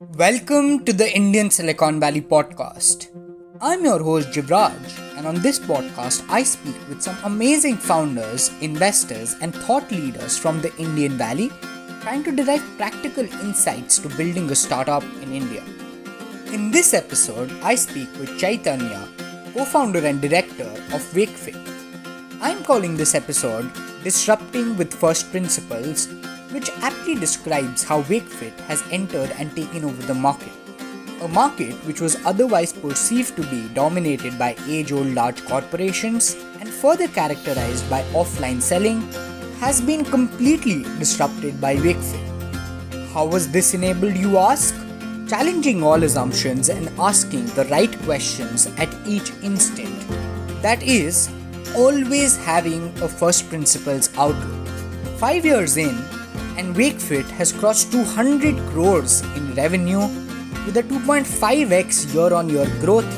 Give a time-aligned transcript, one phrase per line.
[0.00, 3.08] Welcome to the Indian Silicon Valley podcast.
[3.60, 9.34] I'm your host Jivraj, and on this podcast, I speak with some amazing founders, investors,
[9.40, 11.50] and thought leaders from the Indian Valley
[12.02, 15.64] trying to derive practical insights to building a startup in India.
[16.52, 19.08] In this episode, I speak with Chaitanya,
[19.52, 21.58] co founder and director of WakeFit.
[22.40, 23.68] I'm calling this episode
[24.04, 26.06] Disrupting with First Principles,
[26.50, 30.52] which aptly describes how WakeFit has entered and taken over the market.
[31.20, 36.68] A market which was otherwise perceived to be dominated by age old large corporations and
[36.68, 39.00] further characterized by offline selling
[39.60, 43.12] has been completely disrupted by WakeFit.
[43.12, 44.74] How was this enabled, you ask?
[45.28, 50.08] Challenging all assumptions and asking the right questions at each instant.
[50.62, 51.28] That is,
[51.74, 54.68] always having a first principles outlook.
[55.18, 55.96] Five years in,
[56.58, 60.00] and WakeFit has crossed 200 crores in revenue
[60.66, 63.10] with a 2.5x year on year growth,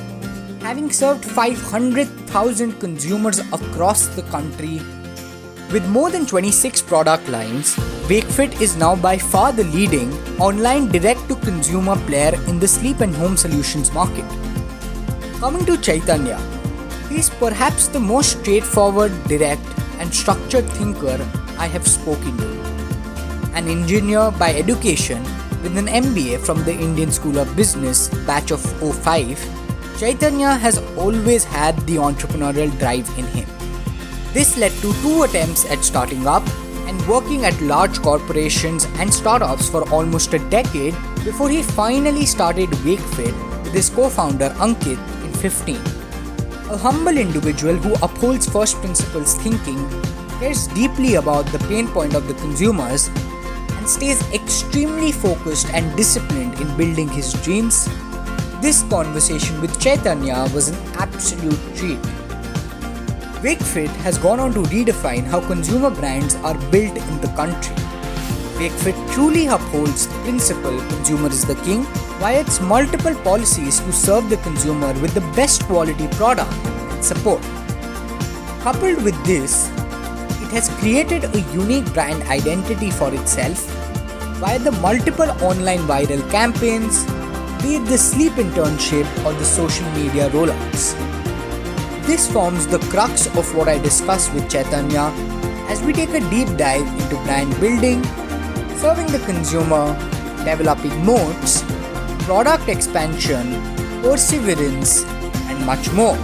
[0.60, 4.80] having served 500,000 consumers across the country.
[5.72, 7.74] With more than 26 product lines,
[8.10, 13.00] WakeFit is now by far the leading online direct to consumer player in the sleep
[13.00, 14.28] and home solutions market.
[15.38, 16.38] Coming to Chaitanya,
[17.08, 19.64] he is perhaps the most straightforward, direct,
[19.98, 21.18] and structured thinker
[21.56, 22.59] I have spoken to.
[23.54, 25.22] An engineer by education
[25.62, 31.44] with an MBA from the Indian School of Business batch of 05, Chaitanya has always
[31.44, 33.48] had the entrepreneurial drive in him.
[34.32, 36.46] This led to two attempts at starting up
[36.86, 42.70] and working at large corporations and startups for almost a decade before he finally started
[42.86, 45.76] WakeFit with his co founder Ankit in 15.
[46.70, 49.78] A humble individual who upholds first principles thinking,
[50.38, 53.10] cares deeply about the pain point of the consumers,
[53.90, 57.88] stays extremely focused and disciplined in building his dreams.
[58.60, 61.98] This conversation with Chaitanya was an absolute treat.
[63.44, 67.74] WakeFit has gone on to redefine how consumer brands are built in the country.
[68.60, 71.84] WakeFit truly upholds the principle consumer is the king
[72.20, 77.42] via its multiple policies to serve the consumer with the best quality product and support.
[78.60, 79.68] Coupled with this,
[80.42, 83.89] it has created a unique brand identity for itself
[84.40, 87.04] via the multiple online viral campaigns,
[87.62, 90.96] be it the sleep internship or the social media rollouts.
[92.06, 95.12] This forms the crux of what I discuss with Chaitanya
[95.68, 98.02] as we take a deep dive into brand building,
[98.78, 99.94] serving the consumer,
[100.44, 101.62] developing moats,
[102.24, 103.52] product expansion,
[104.00, 105.04] perseverance,
[105.50, 106.16] and much more.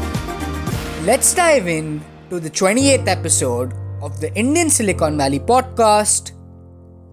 [1.05, 2.01] Let's dive in
[2.31, 6.33] to the 28th episode of the Indian Silicon Valley podcast,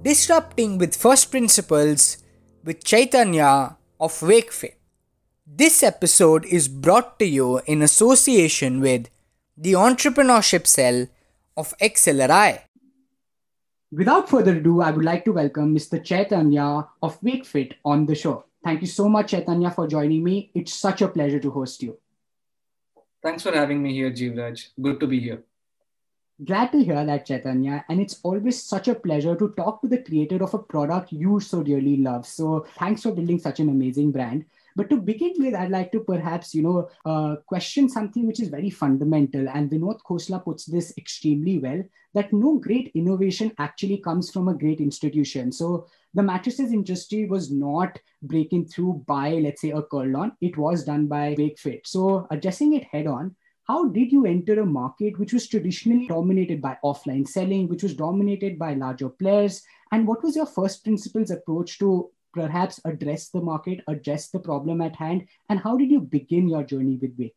[0.03, 2.17] Disrupting with First Principles
[2.61, 4.73] with Chaitanya of WakeFit.
[5.47, 9.09] This episode is brought to you in association with
[9.55, 11.07] the Entrepreneurship Cell
[11.55, 12.63] of XLRI.
[13.93, 16.03] Without further ado, I would like to welcome Mr.
[16.03, 18.43] Chaitanya of WakeFit on the show.
[18.61, 20.51] Thank you so much, Chaitanya, for joining me.
[20.53, 21.97] It's such a pleasure to host you.
[23.23, 24.67] Thanks for having me here, Jivraj.
[24.81, 25.43] Good to be here.
[26.41, 27.85] Glad to hear that, Chaitanya.
[27.89, 31.39] And it's always such a pleasure to talk to the creator of a product you
[31.39, 32.25] so dearly love.
[32.25, 34.45] So thanks for building such an amazing brand.
[34.75, 38.49] But to begin with, I'd like to perhaps, you know, uh, question something which is
[38.49, 39.47] very fundamental.
[39.47, 41.83] And Vinod Khosla puts this extremely well
[42.15, 45.51] that no great innovation actually comes from a great institution.
[45.51, 50.31] So the mattresses industry was not breaking through by, let's say, a Kurlon.
[50.41, 51.81] It was done by WakeFit.
[51.85, 53.35] So addressing it head on,
[53.65, 57.95] how did you enter a market which was traditionally dominated by offline selling, which was
[57.95, 59.63] dominated by larger players?
[59.91, 64.81] And what was your first principles approach to perhaps address the market, address the problem
[64.81, 65.27] at hand?
[65.49, 67.35] And how did you begin your journey with Wake?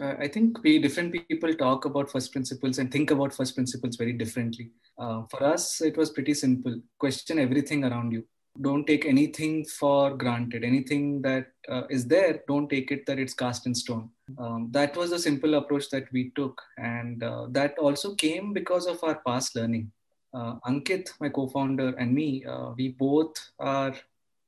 [0.00, 3.96] Uh, I think we different people talk about first principles and think about first principles
[3.96, 4.70] very differently.
[4.98, 6.80] Uh, for us, it was pretty simple.
[6.98, 8.24] Question everything around you.
[8.60, 10.64] Don't take anything for granted.
[10.64, 14.10] Anything that uh, is there, don't take it that it's cast in stone.
[14.38, 18.86] Um, that was a simple approach that we took, and uh, that also came because
[18.86, 19.90] of our past learning.
[20.32, 23.94] Uh, Ankit, my co-founder, and me, uh, we both are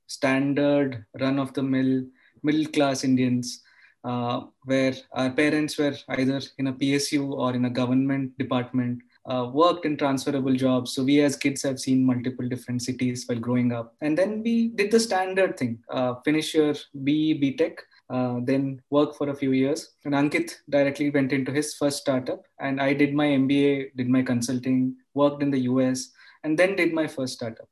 [0.07, 2.05] standard run-of-the-mill
[2.43, 3.63] middle-class Indians,
[4.05, 9.49] uh, where our parents were either in a PSU or in a government department, uh,
[9.53, 10.93] worked in transferable jobs.
[10.93, 14.69] So we as kids have seen multiple different cities while growing up, and then we
[14.69, 16.75] did the standard thing: uh, finish your
[17.05, 17.79] BE, BTech,
[18.13, 19.91] uh, then work for a few years.
[20.05, 24.23] And Ankit directly went into his first startup, and I did my MBA, did my
[24.23, 26.11] consulting, worked in the US,
[26.45, 27.69] and then did my first startup.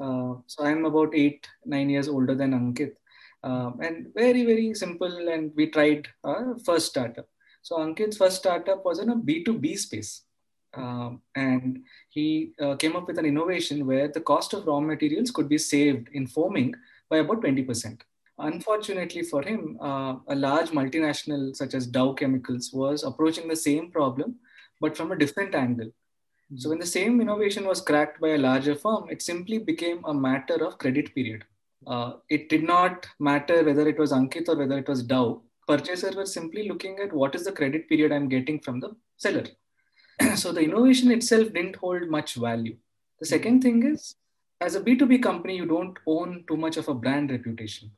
[0.00, 2.92] Uh, so I'm about eight, nine years older than Ankit.
[3.42, 5.28] Um, and very, very simple.
[5.28, 7.28] And we tried our first startup.
[7.60, 10.22] So Ankit's first startup was in a B2B space.
[10.72, 15.30] Um, and he uh, came up with an innovation where the cost of raw materials
[15.30, 16.74] could be saved in foaming
[17.10, 18.00] by about 20%.
[18.38, 23.92] Unfortunately for him, uh, a large multinational such as Dow Chemicals was approaching the same
[23.92, 24.36] problem,
[24.80, 25.90] but from a different angle.
[26.56, 30.12] So when the same innovation was cracked by a larger firm, it simply became a
[30.12, 31.44] matter of credit period.
[31.86, 35.42] Uh, it did not matter whether it was Ankit or whether it was Dow.
[35.68, 39.44] Purchasers were simply looking at what is the credit period I'm getting from the seller.
[40.34, 42.76] so the innovation itself didn't hold much value.
[43.20, 44.16] The second thing is,
[44.60, 47.90] as a B2B company, you don't own too much of a brand reputation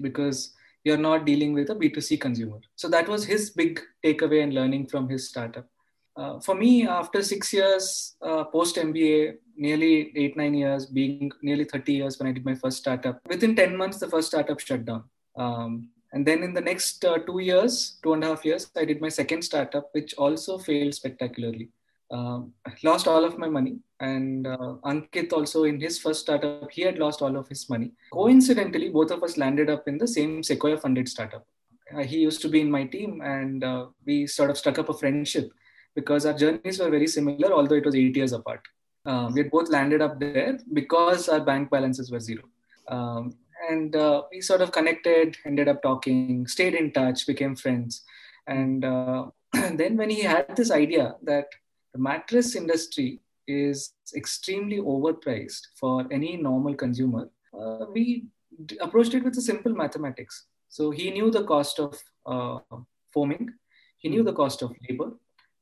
[0.00, 0.54] because
[0.84, 2.60] you're not dealing with a B2C consumer.
[2.76, 5.66] So that was his big takeaway and learning from his startup.
[6.16, 11.64] Uh, for me, after six years uh, post MBA, nearly eight, nine years, being nearly
[11.64, 14.84] 30 years when I did my first startup, within 10 months, the first startup shut
[14.84, 15.04] down.
[15.36, 18.84] Um, and then in the next uh, two years, two and a half years, I
[18.84, 21.70] did my second startup, which also failed spectacularly.
[22.10, 22.52] Um,
[22.82, 23.78] lost all of my money.
[24.00, 27.92] And uh, Ankit also in his first startup, he had lost all of his money.
[28.12, 31.46] Coincidentally, both of us landed up in the same Sequoia funded startup.
[31.94, 34.88] Uh, he used to be in my team, and uh, we sort of struck up
[34.88, 35.50] a friendship
[35.94, 38.60] because our journeys were very similar, although it was eight years apart.
[39.06, 42.42] Uh, we had both landed up there because our bank balances were zero.
[42.88, 43.36] Um,
[43.70, 48.02] and uh, we sort of connected, ended up talking, stayed in touch, became friends.
[48.46, 51.46] And uh, then when he had this idea that
[51.94, 58.24] the mattress industry is extremely overpriced for any normal consumer, uh, we
[58.66, 60.46] d- approached it with a simple mathematics.
[60.68, 62.58] So he knew the cost of uh,
[63.12, 63.50] foaming,
[63.98, 65.12] he knew the cost of labor,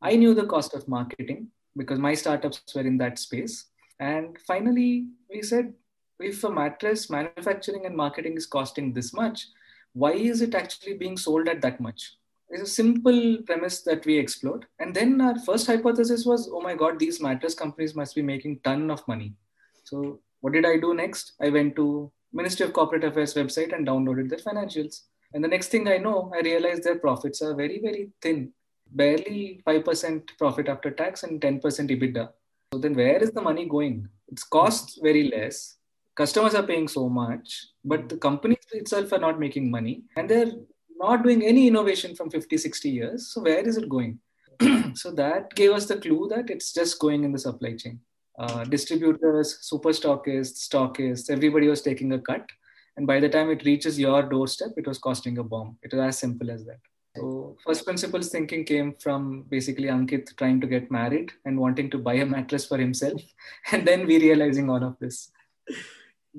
[0.01, 3.67] I knew the cost of marketing because my startups were in that space.
[4.01, 5.75] And finally, we said,
[6.19, 9.49] if a mattress manufacturing and marketing is costing this much,
[9.93, 12.17] why is it actually being sold at that much?
[12.53, 14.67] It's a simple premise that we explored.
[14.79, 18.61] And then our first hypothesis was, oh my God, these mattress companies must be making
[18.63, 19.35] ton of money.
[19.85, 21.33] So what did I do next?
[21.41, 25.05] I went to Ministry of Corporate Affairs website and downloaded their financials.
[25.33, 28.53] And the next thing I know, I realized their profits are very, very thin,
[28.91, 32.29] barely 5% profit after tax and 10% EBITDA.
[32.75, 34.09] So then where is the money going?
[34.29, 35.77] It's costs very less
[36.15, 40.53] customers are paying so much, but the companies itself are not making money and they're
[41.03, 43.29] not doing any innovation from 50, 60 years.
[43.33, 44.19] So where is it going?
[44.95, 48.01] so that gave us the clue that it's just going in the supply chain.
[48.39, 52.49] Uh, distributors, super stockists, stockists, everybody was taking a cut.
[52.97, 55.79] And by the time it reaches your doorstep, it was costing a bomb.
[55.83, 56.81] It was as simple as that.
[57.17, 61.99] So first principles thinking came from basically Ankit trying to get married and wanting to
[61.99, 63.21] buy a mattress for himself,
[63.73, 65.31] and then we realizing all of this.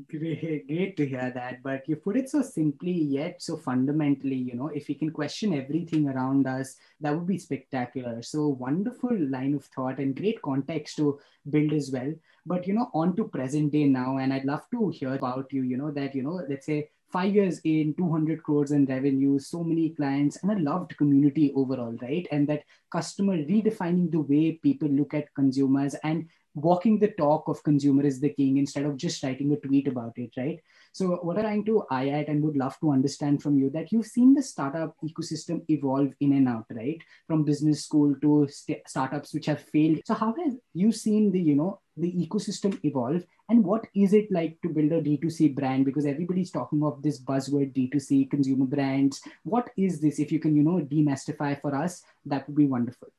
[0.10, 1.62] Great, great to hear that.
[1.62, 5.54] But you put it so simply, yet so fundamentally, you know, if we can question
[5.54, 8.24] everything around us, that would be spectacular.
[8.24, 12.12] So wonderful line of thought and great context to build as well.
[12.44, 14.18] But, you know, on to present day now.
[14.18, 17.34] And I'd love to hear about you, you know, that, you know, let's say five
[17.36, 22.28] years in 200 crores in revenue so many clients and a loved community overall right
[22.32, 27.64] and that customer redefining the way people look at consumers and walking the talk of
[27.64, 30.60] consumer is the king instead of just writing a tweet about it, right?
[30.92, 33.92] So what I'm trying to eye at and would love to understand from you that
[33.92, 37.02] you've seen the startup ecosystem evolve in and out, right?
[37.28, 40.02] From business school to st- startups which have failed.
[40.06, 44.32] So how have you seen the, you know, the ecosystem evolve and what is it
[44.32, 45.86] like to build a D2C brand?
[45.86, 49.22] Because everybody's talking of this buzzword D2C consumer brands.
[49.44, 50.20] What is this?
[50.20, 53.10] If you can, you know, demystify for us, that would be wonderful.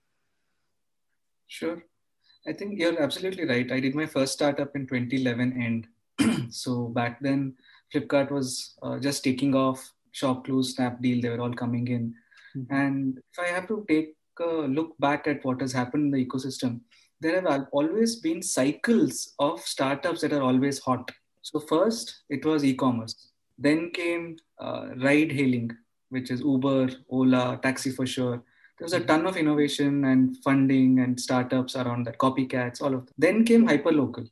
[1.47, 1.85] Sure.
[2.47, 3.71] I think you're absolutely right.
[3.71, 5.87] I did my first startup in 2011
[6.19, 7.54] and so back then,
[7.93, 9.90] Flipkart was uh, just taking off.
[10.14, 12.14] ShopClues, Snapdeal, they were all coming in.
[12.57, 12.75] Mm-hmm.
[12.75, 16.25] And if I have to take a look back at what has happened in the
[16.25, 16.81] ecosystem,
[17.25, 21.11] there have always been cycles of startups that are always hot.
[21.43, 23.14] So first, it was e-commerce.
[23.59, 25.71] Then came uh, ride hailing,
[26.11, 28.43] which is Uber, Ola, Taxi for Sure
[28.78, 33.07] there was a ton of innovation and funding and startups around that, copycats, all of
[33.07, 33.12] that.
[33.16, 34.28] Then came hyperlocal.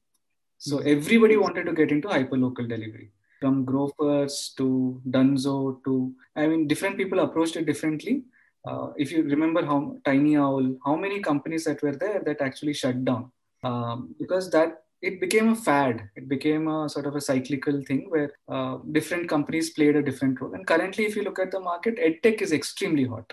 [0.58, 0.88] So hmm.
[0.88, 6.96] everybody wanted to get into hyperlocal delivery from Grofers to Dunzo to, I mean, different
[6.96, 8.24] people approached it differently.
[8.66, 12.74] Uh, if you remember how Tiny Owl, how many companies that were there that actually
[12.74, 13.32] shut down
[13.64, 16.08] um, because that it became a fad.
[16.14, 20.40] It became a sort of a cyclical thing where uh, different companies played a different
[20.40, 20.54] role.
[20.54, 23.32] And currently, if you look at the market, edtech is extremely hot.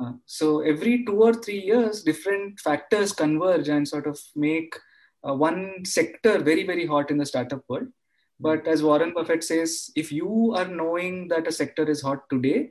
[0.00, 4.74] Uh, so every two or three years, different factors converge and sort of make
[5.28, 7.88] uh, one sector very, very hot in the startup world.
[8.42, 12.70] But as Warren Buffett says, if you are knowing that a sector is hot today,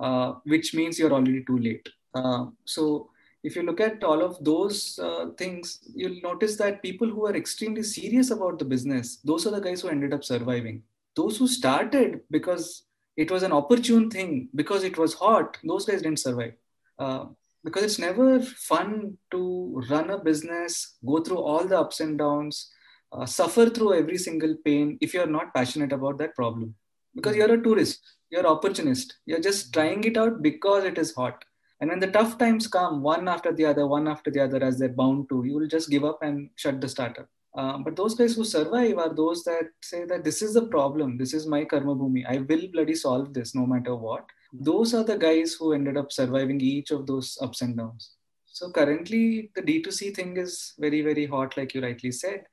[0.00, 1.88] uh, which means you're already too late.
[2.14, 3.10] Uh, so
[3.42, 7.36] if you look at all of those uh, things, you'll notice that people who are
[7.36, 10.82] extremely serious about the business, those are the guys who ended up surviving.
[11.16, 12.84] Those who started because
[13.16, 16.54] it was an opportune thing, because it was hot, those guys didn't survive.
[16.98, 17.26] Uh,
[17.64, 22.72] because it's never fun to run a business, go through all the ups and downs,
[23.12, 26.74] uh, suffer through every single pain if you're not passionate about that problem.
[27.14, 28.00] Because you're a tourist,
[28.30, 31.44] you're opportunist, you're just trying it out because it is hot
[31.80, 34.78] and when the tough times come, one after the other, one after the other, as
[34.78, 37.26] they're bound to, you will just give up and shut the startup.
[37.56, 41.16] Uh, but those guys who survive are those that say that this is the problem,
[41.16, 44.24] this is my karma bhumi, I will bloody solve this no matter what.
[44.52, 48.12] Those are the guys who ended up surviving each of those ups and downs.
[48.44, 52.44] So currently, the D2C thing is very, very hot, like you rightly said.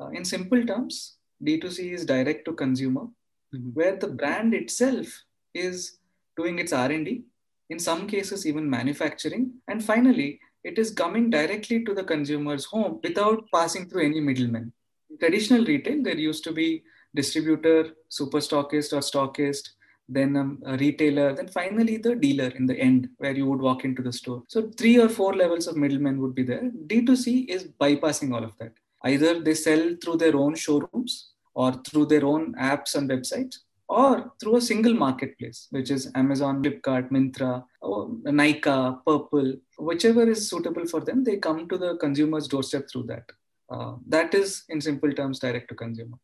[0.00, 3.06] Uh, in simple terms, D2C is direct to consumer,
[3.54, 3.70] mm-hmm.
[3.70, 5.98] where the brand itself is
[6.36, 7.24] doing its R&D
[7.70, 9.52] in some cases even manufacturing.
[9.68, 14.72] And finally, it is coming directly to the consumer's home without passing through any middlemen.
[15.08, 16.82] In traditional retail, there used to be
[17.14, 19.70] distributor, super stockist or stockist,
[20.08, 23.84] then um, a retailer, then finally the dealer in the end where you would walk
[23.84, 24.42] into the store.
[24.48, 26.70] So three or four levels of middlemen would be there.
[26.86, 28.72] D2C is bypassing all of that.
[29.04, 34.32] Either they sell through their own showrooms or through their own apps and websites, or
[34.40, 41.00] through a single marketplace, which is Amazon, Flipkart, Myntra, Nykaa, Purplle, whichever is suitable for
[41.00, 43.24] them, they come to the consumer's doorstep through that.
[43.68, 46.16] Uh, that is, in simple terms, direct to consumer.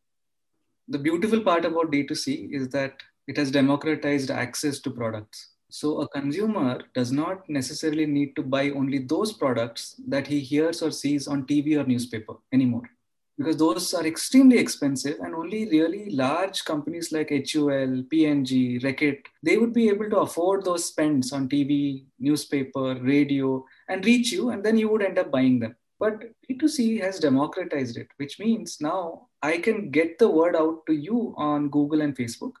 [0.87, 2.93] The beautiful part about D2C is that
[3.27, 5.49] it has democratized access to products.
[5.69, 10.81] So a consumer does not necessarily need to buy only those products that he hears
[10.81, 12.89] or sees on TV or newspaper anymore
[13.37, 19.57] because those are extremely expensive and only really large companies like HUL, P&G, Reckitt, they
[19.57, 24.63] would be able to afford those spends on TV, newspaper, radio and reach you and
[24.63, 25.75] then you would end up buying them.
[25.99, 30.93] But D2C has democratized it, which means now I can get the word out to
[30.93, 32.53] you on Google and Facebook.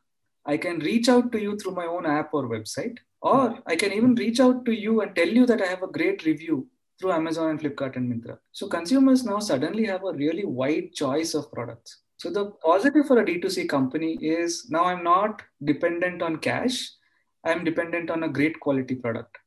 [0.45, 3.93] I can reach out to you through my own app or website, or I can
[3.93, 6.67] even reach out to you and tell you that I have a great review
[6.99, 8.37] through Amazon and Flipkart and Myntra.
[8.51, 12.01] So consumers now suddenly have a really wide choice of products.
[12.17, 16.89] So the positive for a D2C company is now I'm not dependent on cash.
[17.45, 19.37] I'm dependent on a great quality product.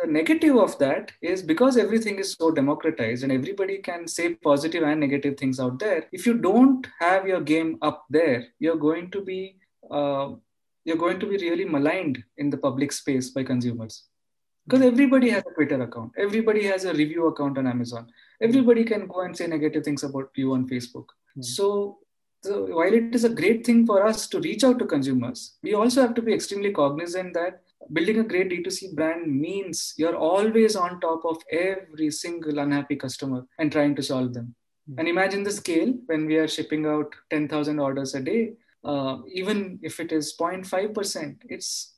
[0.00, 4.82] The negative of that is because everything is so democratized and everybody can say positive
[4.82, 6.06] and negative things out there.
[6.12, 9.56] If you don't have your game up there, you're going to be
[9.90, 10.30] uh,
[10.84, 14.07] you're going to be really maligned in the public space by consumers
[14.68, 16.12] because everybody has a twitter account.
[16.18, 18.10] Everybody has a review account on amazon.
[18.40, 21.06] Everybody can go and say negative things about you on facebook.
[21.06, 21.42] Mm-hmm.
[21.42, 21.98] so,
[22.42, 25.74] so while it is a great thing for us to reach out to consumers we
[25.74, 27.60] also have to be extremely cognizant that
[27.92, 33.46] building a great d2c brand means you're always on top of every single unhappy customer
[33.58, 34.54] and trying to solve them.
[34.90, 34.98] Mm-hmm.
[34.98, 38.54] and imagine the scale when we are shipping out 10000 orders a day.
[38.84, 41.97] Uh, even if it is 0.5% it's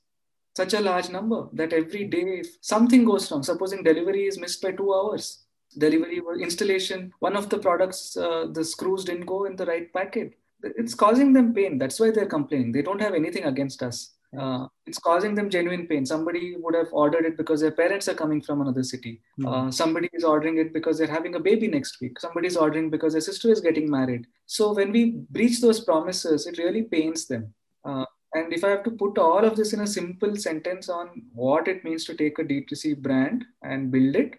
[0.56, 4.60] such a large number that every day if something goes wrong supposing delivery is missed
[4.62, 5.44] by two hours
[5.78, 10.34] delivery installation one of the products uh, the screws didn't go in the right packet
[10.62, 11.78] it's causing them pain.
[11.78, 12.72] That's why they're complaining.
[12.72, 14.14] They don't have anything against us.
[14.38, 16.06] Uh, it's causing them genuine pain.
[16.06, 19.20] Somebody would have ordered it because their parents are coming from another city.
[19.40, 19.46] Mm-hmm.
[19.46, 22.20] uh, somebody is ordering it because they're having a baby next week.
[22.20, 24.26] Somebody is ordering because their sister is getting married.
[24.46, 27.52] So when we breach those promises it really pains them.
[27.84, 31.22] Uh, and if I have to put all of this in a simple sentence on
[31.34, 34.34] what it means to take a D2C brand and build it,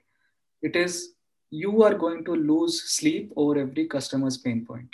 [0.61, 1.13] it is
[1.49, 4.89] you are going to lose sleep over every customer's pain point.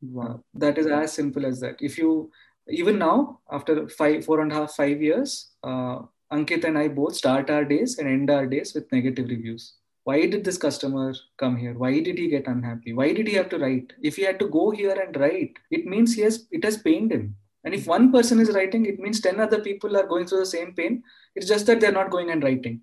[0.00, 0.22] Wow.
[0.22, 1.76] Uh, that is as simple as that.
[1.80, 2.30] If you,
[2.68, 7.16] even now, after five, four and a half, five years, uh, Ankit and I both
[7.16, 9.74] start our days and end our days with negative reviews.
[10.04, 11.74] Why did this customer come here?
[11.74, 12.92] Why did he get unhappy?
[12.92, 13.92] Why did he have to write?
[14.00, 17.10] If he had to go here and write, it means he has, it has pained
[17.10, 17.34] him
[17.64, 20.46] and if one person is writing, it means 10 other people are going through the
[20.46, 21.02] same pain.
[21.34, 22.80] It's just that they're not going and writing.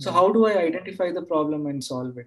[0.00, 0.16] So, hmm.
[0.16, 2.26] how do I identify the problem and solve it?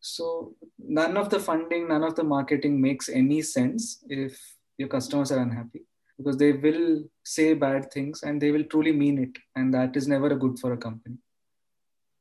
[0.00, 4.40] So, none of the funding, none of the marketing makes any sense if
[4.78, 5.86] your customers are unhappy
[6.18, 9.42] because they will say bad things and they will truly mean it.
[9.54, 11.16] And that is never good for a company.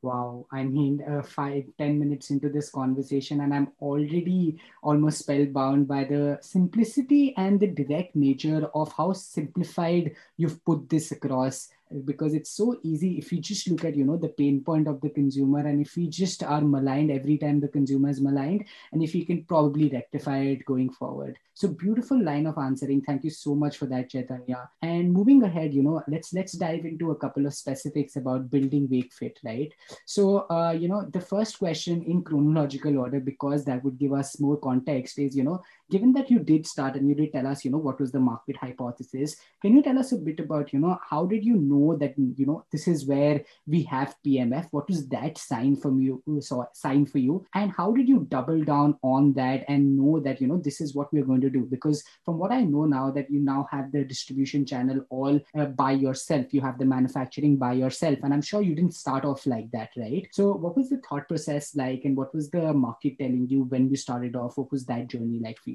[0.05, 0.45] Wow.
[0.51, 6.03] I mean, uh, five, ten minutes into this conversation, and I'm already almost spellbound by
[6.03, 11.69] the simplicity and the direct nature of how simplified you've put this across
[12.03, 14.99] because it's so easy if you just look at you know the pain point of
[15.01, 19.03] the consumer and if we just are maligned every time the consumer is maligned and
[19.03, 21.37] if we can probably rectify it going forward.
[21.53, 23.01] So beautiful line of answering.
[23.01, 24.69] Thank you so much for that chaitanya.
[24.81, 28.87] And moving ahead you know let's let's dive into a couple of specifics about building
[28.87, 29.71] wakefit right?
[30.05, 34.39] So uh, you know the first question in chronological order because that would give us
[34.39, 35.61] more context is you know
[35.91, 38.19] given that you did start and you did tell us you know what was the
[38.19, 41.95] market hypothesis can you tell us a bit about you know how did you know
[41.97, 46.21] that you know this is where we have pmf what was that sign from you
[46.39, 47.45] so sign for you?
[47.53, 50.95] And how did you double down on that and know that you know this is
[50.95, 51.67] what we're going to do?
[51.75, 55.65] Because from what i know now that you now have the distribution channel all uh,
[55.65, 56.53] by yourself.
[56.53, 58.19] You have the manufacturing by yourself.
[58.23, 60.27] And i'm sure you didn't start off like that right?
[60.31, 63.89] So what was the thought process like and what was the market telling you when
[63.89, 64.57] you started off?
[64.57, 65.75] What was that journey like for you?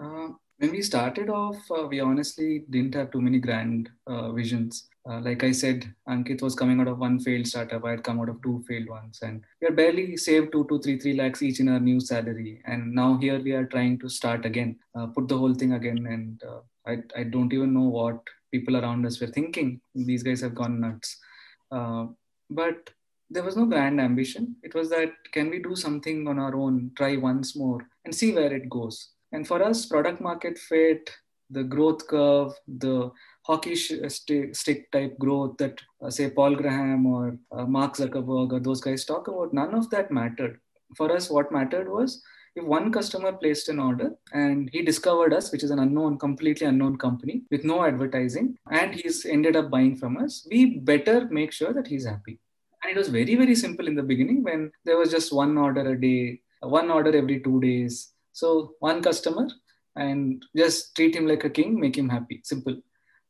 [0.00, 4.88] Uh, when we started off, uh, we honestly didn't have too many grand uh, visions.
[5.08, 7.84] Uh, like I said, Ankit was coming out of one failed startup.
[7.84, 10.78] I had come out of two failed ones, and we had barely saved two to
[10.80, 12.62] three, three lakhs each in our new salary.
[12.66, 16.06] And now here we are trying to start again, uh, put the whole thing again.
[16.06, 18.20] And uh, I, I don't even know what
[18.50, 19.80] people around us were thinking.
[19.94, 21.18] These guys have gone nuts.
[22.50, 22.90] but
[23.30, 24.56] there was no grand ambition.
[24.62, 28.32] It was that can we do something on our own, try once more, and see
[28.32, 29.13] where it goes.
[29.34, 31.10] And for us, product market fit,
[31.50, 33.10] the growth curve, the
[33.42, 38.80] hockey stick type growth that, uh, say, Paul Graham or uh, Mark Zuckerberg or those
[38.80, 40.60] guys talk about, none of that mattered.
[40.96, 42.22] For us, what mattered was
[42.54, 46.68] if one customer placed an order and he discovered us, which is an unknown, completely
[46.68, 51.52] unknown company with no advertising, and he's ended up buying from us, we better make
[51.52, 52.38] sure that he's happy.
[52.84, 55.90] And it was very, very simple in the beginning when there was just one order
[55.90, 58.13] a day, one order every two days.
[58.34, 59.48] So one customer
[59.96, 62.40] and just treat him like a king, make him happy.
[62.44, 62.76] Simple.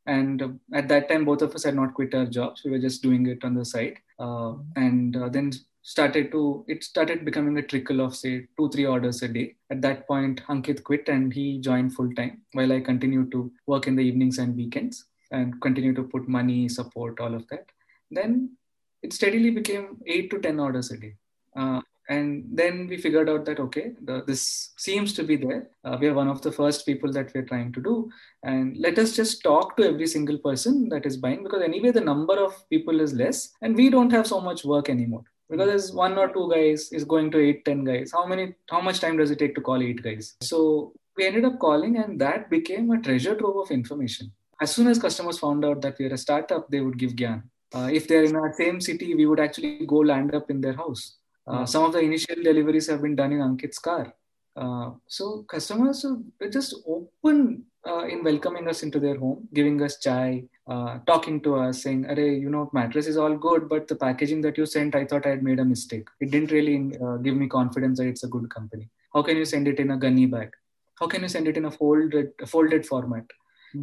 [0.07, 2.63] And uh, at that time, both of us had not quit our jobs.
[2.63, 3.97] We were just doing it on the side.
[4.19, 5.51] Uh, and uh, then
[5.83, 9.55] started to, it started becoming a trickle of say two, three orders a day.
[9.69, 13.85] At that point, Ankit quit and he joined full time while I continued to work
[13.85, 17.65] in the evenings and weekends and continue to put money, support, all of that.
[18.09, 18.57] Then
[19.03, 21.15] it steadily became eight to 10 orders a day.
[21.55, 25.69] Uh, and then we figured out that, okay, the, this seems to be there.
[25.83, 28.09] Uh, we are one of the first people that we're trying to do.
[28.43, 32.01] And let us just talk to every single person that is buying because anyway, the
[32.01, 35.91] number of people is less and we don't have so much work anymore because there's
[35.93, 38.11] one or two guys is going to eight ten guys.
[38.11, 40.35] How many, how much time does it take to call eight guys?
[40.41, 44.31] So we ended up calling and that became a treasure trove of information.
[44.61, 47.43] As soon as customers found out that we are a startup, they would give Gyan
[47.75, 50.73] uh, if they're in our same city, we would actually go land up in their
[50.73, 51.17] house.
[51.47, 51.65] Uh, hmm.
[51.65, 54.13] some of the initial deliveries have been done in Ankit's car.
[54.55, 59.99] Uh, so customers are just open uh, in welcoming us into their home, giving us
[59.99, 63.95] chai, uh, talking to us, saying, "Arey, you know, mattress is all good, but the
[63.95, 66.07] packaging that you sent, I thought I had made a mistake.
[66.19, 68.89] It didn't really uh, give me confidence that it's a good company.
[69.13, 70.51] How can you send it in a gunny bag?
[70.99, 73.25] How can you send it in a folded folded format?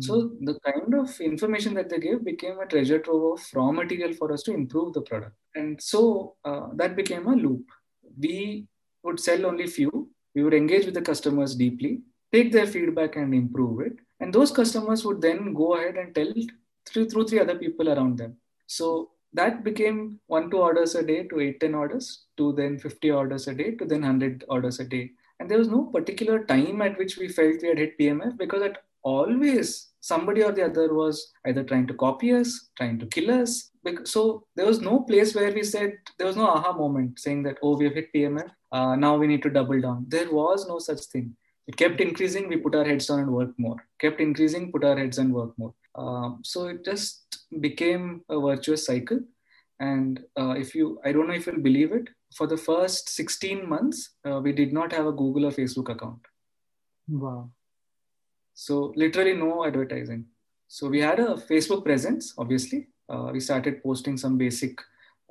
[0.01, 0.45] So hmm.
[0.45, 4.33] the kind of information that they gave became a treasure trove of raw material for
[4.33, 5.35] us to improve the product.
[5.55, 7.65] And so uh, that became a loop.
[8.19, 8.67] We
[9.03, 10.09] would sell only few.
[10.35, 12.01] We would engage with the customers deeply,
[12.33, 13.99] take their feedback and improve it.
[14.21, 16.33] And those customers would then go ahead and tell
[16.87, 18.37] through, through three other people around them.
[18.67, 23.11] So that became one, two orders a day to eight, 10 orders to then 50
[23.11, 25.11] orders a day to then 100 orders a day.
[25.41, 28.63] And there was no particular time at which we felt we had hit PMF because
[28.63, 33.31] at always somebody or the other was either trying to copy us, trying to kill
[33.31, 33.71] us.
[34.05, 37.59] So there was no place where we said, there was no aha moment saying that,
[37.63, 40.07] oh, we have hit PMF, uh, now we need to double down.
[40.09, 41.37] There was no such thing.
[41.69, 43.77] It kept increasing, we put our heads down and work more.
[44.01, 45.75] Kept increasing, put our heads and work more.
[45.95, 49.21] Um, so it just became a virtuous cycle.
[49.79, 53.69] And uh, if you, I don't know if you'll believe it, for the first 16
[53.69, 56.21] months, uh, we did not have a Google or Facebook account.
[57.09, 57.51] Wow.
[58.67, 60.27] So literally no advertising.
[60.69, 62.87] So we had a Facebook presence, obviously.
[63.09, 64.81] Uh, we started posting some basic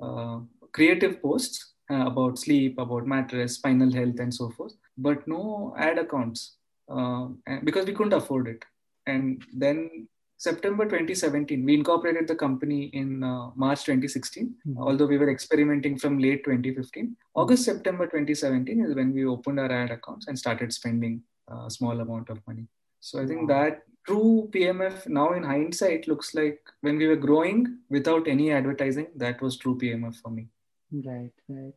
[0.02, 0.40] uh,
[0.72, 5.98] creative posts uh, about sleep, about mattress, spinal health, and so forth, but no ad
[5.98, 6.56] accounts
[6.90, 7.28] uh,
[7.64, 8.62] because we couldn't afford it.
[9.06, 14.82] And then September 2017, we incorporated the company in uh, March 2016, mm-hmm.
[14.82, 17.04] although we were experimenting from late 2015.
[17.04, 17.12] Mm-hmm.
[17.34, 21.98] August, September 2017 is when we opened our ad accounts and started spending a small
[21.98, 22.66] amount of money.
[23.04, 27.78] So I think that true PMF now in hindsight looks like when we were growing
[27.90, 30.46] without any advertising, that was true PMF for me.
[30.92, 31.74] Right, right.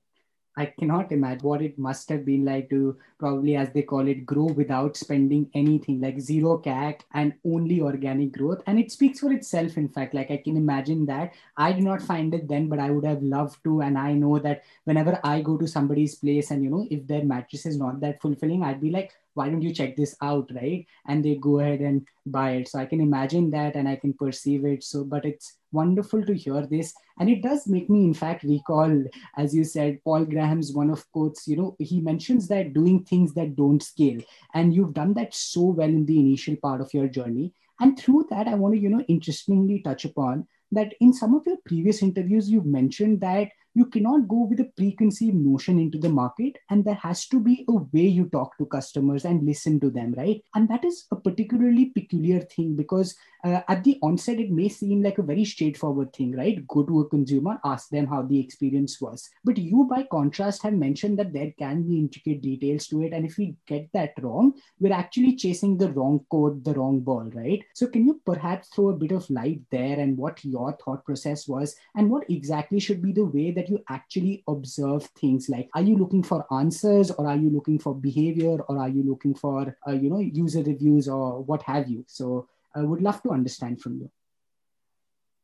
[0.56, 4.26] I cannot imagine what it must have been like to probably, as they call it,
[4.26, 8.62] grow without spending anything, like zero CAC and only organic growth.
[8.68, 10.14] And it speaks for itself, in fact.
[10.14, 11.34] Like I can imagine that.
[11.58, 13.82] I did not find it then, but I would have loved to.
[13.82, 17.26] And I know that whenever I go to somebody's place and, you know, if their
[17.26, 20.86] mattress is not that fulfilling, I'd be like, why don't you check this out right?
[21.08, 22.68] And they go ahead and buy it.
[22.70, 24.84] So i can imagine that and i can perceive it.
[24.84, 26.94] So but it's wonderful to hear this.
[27.20, 29.04] And it does make me in fact recall
[29.38, 33.34] as you said paul graham's one of quotes you know he mentions that doing things
[33.36, 34.22] that don't scale.
[34.54, 37.54] And you've done that so well in the initial part of your journey.
[37.80, 41.46] And through that i want to you know interestingly touch upon that in some of
[41.46, 46.10] your previous interviews you've mentioned that you cannot go with a preconceived notion into the
[46.10, 49.90] market and there has to be a way you talk to customers and listen to
[49.90, 50.42] them right?
[50.56, 55.04] And that is a particularly peculiar thing because uh, at the onset it may seem
[55.04, 56.68] like a very straightforward thing right?
[56.68, 59.30] Go to a consumer ask them how the experience was.
[59.44, 63.14] But you by contrast have mentioned that there can be intricate details to it.
[63.14, 67.30] And if we get that wrong we're actually chasing the wrong code the wrong ball
[67.34, 67.64] right?
[67.76, 71.48] So can you perhaps throw a bit of light there and what your thought process
[71.48, 71.76] was?
[71.96, 75.50] And what exactly should be the way that you actually observe things?
[75.50, 79.04] Like are you looking for answers or are you looking for behavior or are you
[79.04, 82.04] looking for uh, you know user reviews or what have you?
[82.08, 84.10] So i would love to understand from you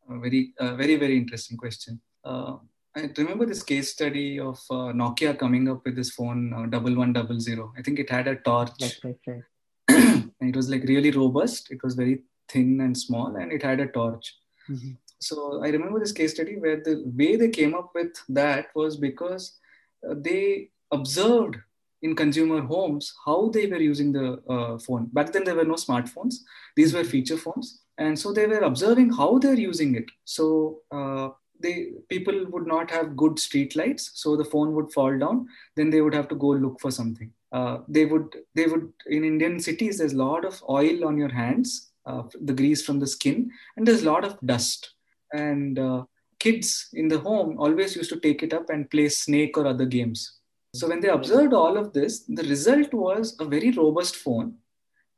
[0.09, 2.55] a very uh, very very interesting question uh,
[2.93, 6.93] I remember this case study of uh, Nokia coming up with this phone uh, double
[6.93, 7.71] one double zero.
[7.77, 8.71] I think it had a torch.
[8.81, 9.43] Right, right, right.
[10.41, 11.71] and it was like really robust.
[11.71, 14.35] It was very thin and small, and it had a torch.
[14.69, 14.91] Mm-hmm
[15.21, 18.97] so I remember this case study where the way they came up with that was
[18.97, 19.59] because
[20.07, 21.57] uh, they observed
[22.01, 25.09] in consumer homes how they were using the uh, phone.
[25.13, 26.35] Back then, there were no smartphones,
[26.75, 27.81] these were feature phones.
[27.97, 30.05] And so they were observing how they're using it.
[30.25, 35.15] So uh, they people would not have good street lights, so the phone would fall
[35.17, 35.47] down.
[35.75, 37.31] Then they would have to go look for something.
[37.51, 39.99] Uh, they would they would in Indian cities.
[39.99, 43.87] There's a lot of oil on your hands, uh, the grease from the skin, and
[43.87, 44.95] there's a lot of dust
[45.33, 46.03] and uh,
[46.39, 49.85] kids in the home always used to take it up and play snake or other
[49.85, 50.39] games
[50.73, 54.55] so when they observed all of this the result was a very robust phone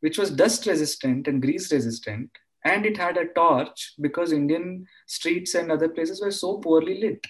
[0.02, 2.30] which was dust resistant and grease resistant
[2.66, 7.28] and it had a torch because indian streets and other places were so poorly lit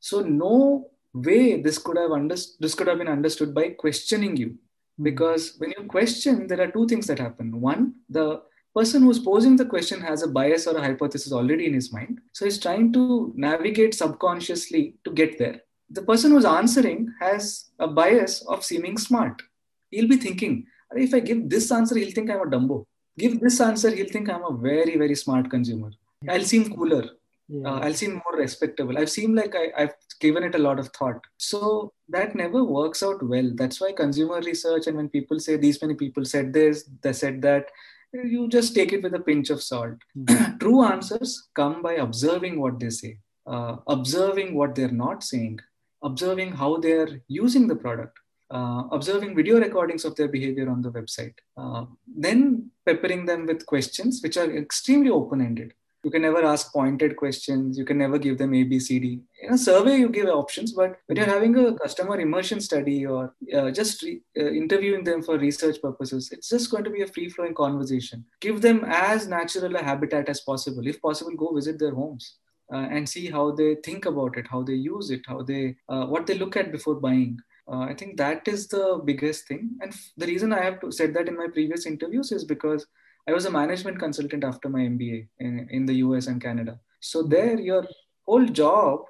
[0.00, 4.48] so no way this could have understood this could have been understood by questioning you
[4.48, 5.04] hmm.
[5.04, 8.40] because when you question there are two things that happen one the
[8.74, 12.20] person who's posing the question has a bias or a hypothesis already in his mind.
[12.32, 15.60] So he's trying to navigate subconsciously to get there.
[15.92, 19.42] The person who's answering has a bias of seeming smart.
[19.90, 22.86] He'll be thinking, if I give this answer, he'll think I'm a dumbo.
[23.18, 25.90] Give this answer, he'll think I'm a very, very smart consumer.
[26.28, 27.04] I'll seem cooler.
[27.48, 27.68] Yeah.
[27.68, 28.96] Uh, I'll seem more respectable.
[28.96, 31.20] I've seemed like I, I've given it a lot of thought.
[31.36, 33.50] So that never works out well.
[33.54, 37.42] That's why consumer research and when people say these many people said this, they said
[37.42, 37.66] that,
[38.14, 39.96] you just take it with a pinch of salt.
[40.16, 40.56] Mm-hmm.
[40.60, 45.60] True answers come by observing what they say, uh, observing what they're not saying,
[46.02, 48.18] observing how they're using the product,
[48.50, 53.64] uh, observing video recordings of their behavior on the website, uh, then peppering them with
[53.66, 55.72] questions which are extremely open ended
[56.04, 57.78] you can never ask pointed questions.
[57.78, 59.20] You can never give them a b c d.
[59.42, 63.34] In a survey you give options but when you're having a customer immersion study or
[63.54, 67.06] uh, just re- uh, interviewing them for research purposes it's just going to be a
[67.06, 68.24] free flowing conversation.
[68.40, 70.86] Give them as natural a habitat as possible.
[70.86, 72.38] If possible go visit their homes
[72.72, 76.06] uh, and see how they think about it how they use it how they uh,
[76.06, 77.38] what they look at before buying
[77.72, 80.90] uh, i think that is the biggest thing and f- the reason i have to
[80.90, 82.86] said that in my previous interviews is because
[83.28, 86.80] I was a management consultant after my MBA in, in the US and Canada.
[87.00, 87.86] So there, your
[88.26, 89.04] whole job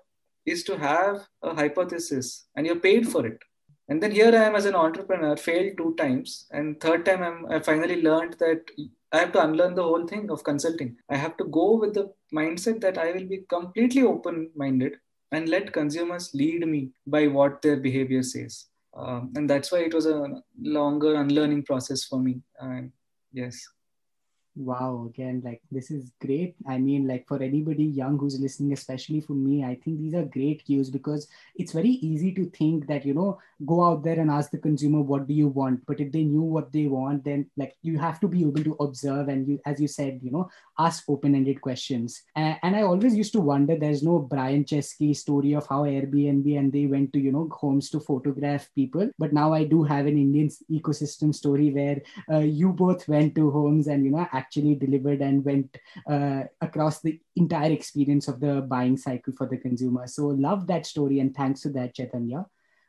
[0.44, 3.38] is to have a hypothesis and you're paid for it.
[3.92, 6.46] And then here I am as an entrepreneur, failed two times.
[6.50, 8.62] And third time I'm, I finally learned that
[9.12, 10.96] I have to unlearn the whole thing of consulting.
[11.10, 14.94] I have to go with the mindset that I will be completely open minded
[15.30, 18.64] and let consumers lead me by what their behavior says.
[18.96, 22.40] Um, and that's why it was a longer unlearning process for me.
[23.30, 23.62] Yes.
[24.54, 26.56] Wow, again, like this is great.
[26.68, 30.24] I mean, like for anybody young who's listening, especially for me, I think these are
[30.24, 34.30] great cues because it's very easy to think that, you know, go out there and
[34.30, 35.86] ask the consumer, what do you want?
[35.86, 38.76] But if they knew what they want, then like you have to be able to
[38.78, 42.22] observe and you, as you said, you know, ask open ended questions.
[42.36, 46.58] And, and I always used to wonder there's no Brian Chesky story of how Airbnb
[46.58, 49.08] and they went to, you know, homes to photograph people.
[49.18, 53.50] But now I do have an Indian ecosystem story where uh, you both went to
[53.50, 55.78] homes and, you know, actually delivered and went
[56.14, 60.06] uh, across the entire experience of the buying cycle for the consumer.
[60.06, 62.42] So love that story and thanks to that, Chaitanya.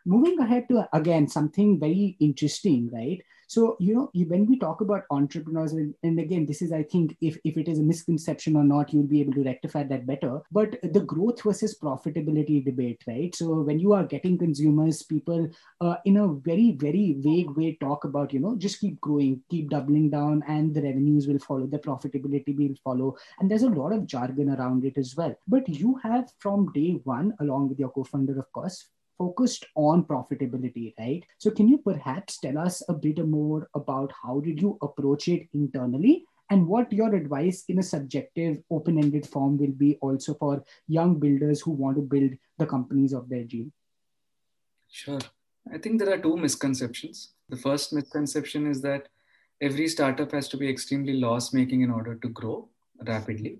[0.05, 3.21] moving ahead to again something very interesting right
[3.53, 7.37] so you know when we talk about entrepreneurs and again this is i think if,
[7.43, 10.41] if it is a misconception or not you'll be able to rectify that better.
[10.51, 13.35] But the growth versus profitability debate right?
[13.35, 15.49] So when you are getting consumers people
[15.81, 19.69] uh, in a very very vague way talk about you know just keep growing keep
[19.69, 23.15] doubling down and the revenues will follow the profitability will follow.
[23.39, 25.35] And there's a lot of jargon around it as well.
[25.47, 30.93] But you have from day one along with your co-founder of course focused on profitability,
[30.99, 31.23] right?
[31.37, 35.47] So can you perhaps tell us a bit more about how did you approach it
[35.53, 41.19] internally and what your advice in a subjective open-ended form will be also for young
[41.19, 43.71] builders who want to build the companies of their dream?
[44.91, 45.19] Sure.
[45.73, 47.33] I think there are two misconceptions.
[47.49, 49.07] The first misconception is that
[49.61, 52.67] every startup has to be extremely loss making in order to grow
[53.07, 53.59] rapidly.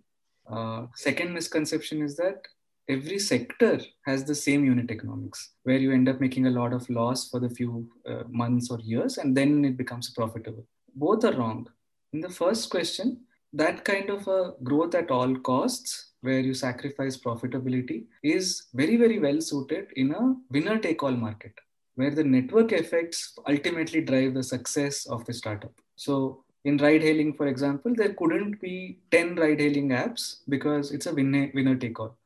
[0.50, 2.42] Uh, second misconception is that
[2.90, 6.90] every sector has the same unit economics where you end up making a lot of
[6.90, 10.66] loss for the few uh, months or years and then it becomes profitable.
[10.96, 11.68] Both are wrong.
[12.12, 13.22] In the first question
[13.54, 19.20] that kind of a growth at all costs where you sacrifice profitability is very very
[19.20, 21.54] well suited in a winner take all market
[21.96, 25.74] where the network effects ultimately drive the success of the startup.
[25.96, 31.06] So in ride hailing for example there couldn't be 10 ride hailing apps because it's
[31.06, 32.18] a winner winner take all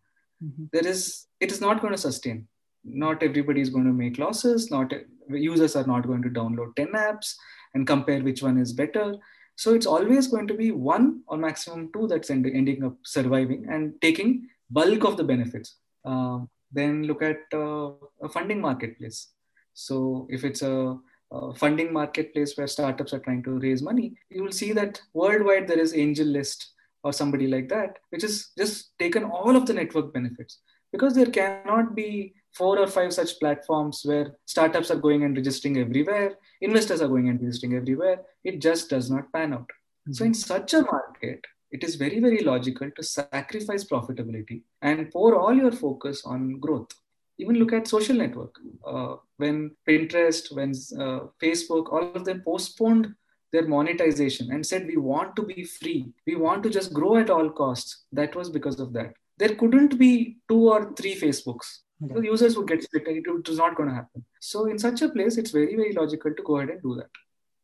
[0.43, 0.65] mm-hmm.
[0.71, 2.47] there is it is not going to sustain.
[2.84, 4.93] Not everybody is going to make losses not
[5.30, 7.36] users are not going to download 10 apps
[7.73, 9.15] and compare which one is better.
[9.56, 13.65] So it's always going to be one or maximum two that's end, ending up surviving
[13.69, 15.76] and taking bulk of the benefits.
[16.06, 16.39] Uh,
[16.71, 19.30] then look at uh, a funding marketplace.
[19.73, 20.97] So if it's a,
[21.32, 25.67] a, funding marketplace where startups are trying to raise money you will see that worldwide
[25.67, 26.65] there is AngelList
[27.07, 30.59] or somebody like that, which has just taken all of the network benefits.
[30.91, 35.77] Because there cannot be four or five such platforms where startups are going and registering
[35.77, 38.17] everywhere, investors are going and registering everywhere.
[38.43, 39.69] It just does not pan out.
[39.69, 40.13] Mm-hmm.
[40.13, 41.41] So, in such a market,
[41.71, 46.91] it is very, very logical to sacrifice profitability and pour all your focus on growth.
[47.37, 48.55] Even look at social network.
[48.85, 50.71] Uh, when Pinterest, when
[51.03, 53.13] uh, Facebook, all of them postponed
[53.51, 56.12] their monetization and said we want to be free.
[56.25, 58.03] We want to just grow at all costs.
[58.12, 59.13] That was because of that.
[59.38, 61.79] There couldn't be two or three facebooks.
[62.03, 62.13] Okay.
[62.13, 64.23] the users would get split it was not going to happen.
[64.39, 67.10] So in such a place it's very very logical to go ahead and do that.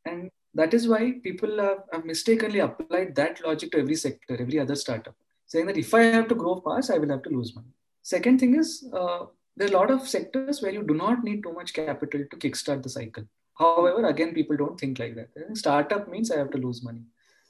[0.06, 4.60] And that is why people have, have mistakenly applied that logic to every sector every
[4.60, 5.16] other startup
[5.46, 7.68] saying that if i have to grow fast i will have to lose money.
[8.02, 11.44] Second thing is uh, there are a lot of sectors where you do not need
[11.44, 13.24] too much capital to kickstart the cycle
[13.56, 15.30] However, again, people don't think like that.
[15.54, 17.04] Startup means I have to lose money.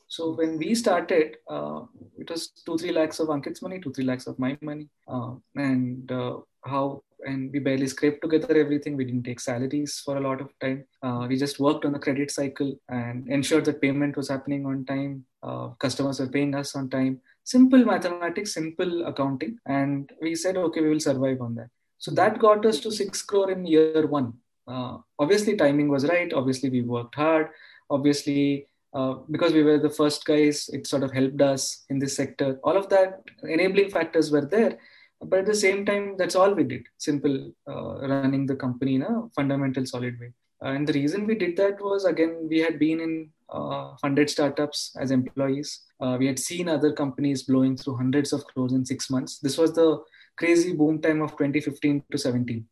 [0.07, 1.81] So when we started, uh,
[2.19, 4.89] it was two, three lakhs of Ankit's money, two, three lakhs of my money.
[5.07, 8.95] Uh, and uh, how, and we barely scraped together everything.
[8.95, 10.85] We didn't take salaries for a lot of time.
[11.01, 14.85] Uh, we just worked on the credit cycle and ensured that payment was happening on
[14.85, 15.25] time.
[15.41, 17.19] Uh, customers were paying us on time.
[17.43, 19.57] Simple mathematics, simple accounting.
[19.65, 21.69] And we said, okay, we will survive on that.
[21.97, 24.33] So that got us to six crore in year one
[24.67, 26.31] uh, obviously timing was right.
[26.33, 27.49] Obviously we worked hard.
[27.89, 32.15] Obviously uh, because we were the first guys it sort of helped us in this
[32.15, 32.59] sector.
[32.63, 34.77] All of that enabling factors were there.
[35.21, 36.85] But at the same time that's all we did.
[36.97, 40.33] Simple uh, running the company in a fundamental solid way.
[40.61, 44.95] And the reason we did that was again we had been in uh, funded startups
[44.99, 45.81] as employees.
[45.99, 49.39] Uh, we had seen other companies blowing through hundreds of crores in six months.
[49.39, 50.01] This was the
[50.37, 52.65] crazy boom time of 2015 to 17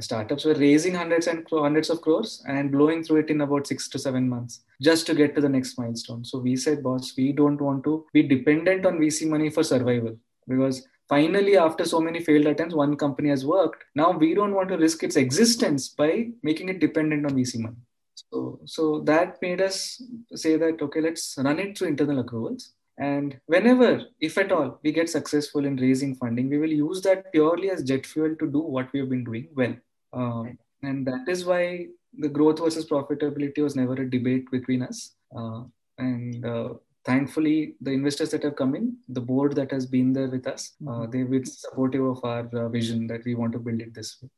[0.00, 3.88] startups were raising hundreds and hundreds of crores and blowing through it in about six
[3.88, 6.24] to seven months just to get to the next milestone.
[6.24, 10.16] So we said, boss, we don't want to be dependent on VC money for survival
[10.48, 13.84] because finally, after so many failed attempts, one company has worked.
[13.94, 17.76] Now we don't want to risk its existence by making it dependent on VC money.
[18.14, 20.02] So, so that made us
[20.34, 24.90] say that okay, let's run it through internal accruals and whenever, if at all, we
[24.90, 28.58] get successful in raising funding, we will use that purely as jet fuel to do
[28.58, 29.74] what we have been doing well.
[30.12, 35.12] Um, and that is why the growth versus profitability was never a debate between us.
[35.36, 35.64] Uh,
[35.98, 40.28] and uh, thankfully, the investors that have come in, the board that has been there
[40.28, 41.10] with us, uh, mm-hmm.
[41.10, 44.30] they've been supportive of our uh, vision that we want to build it this way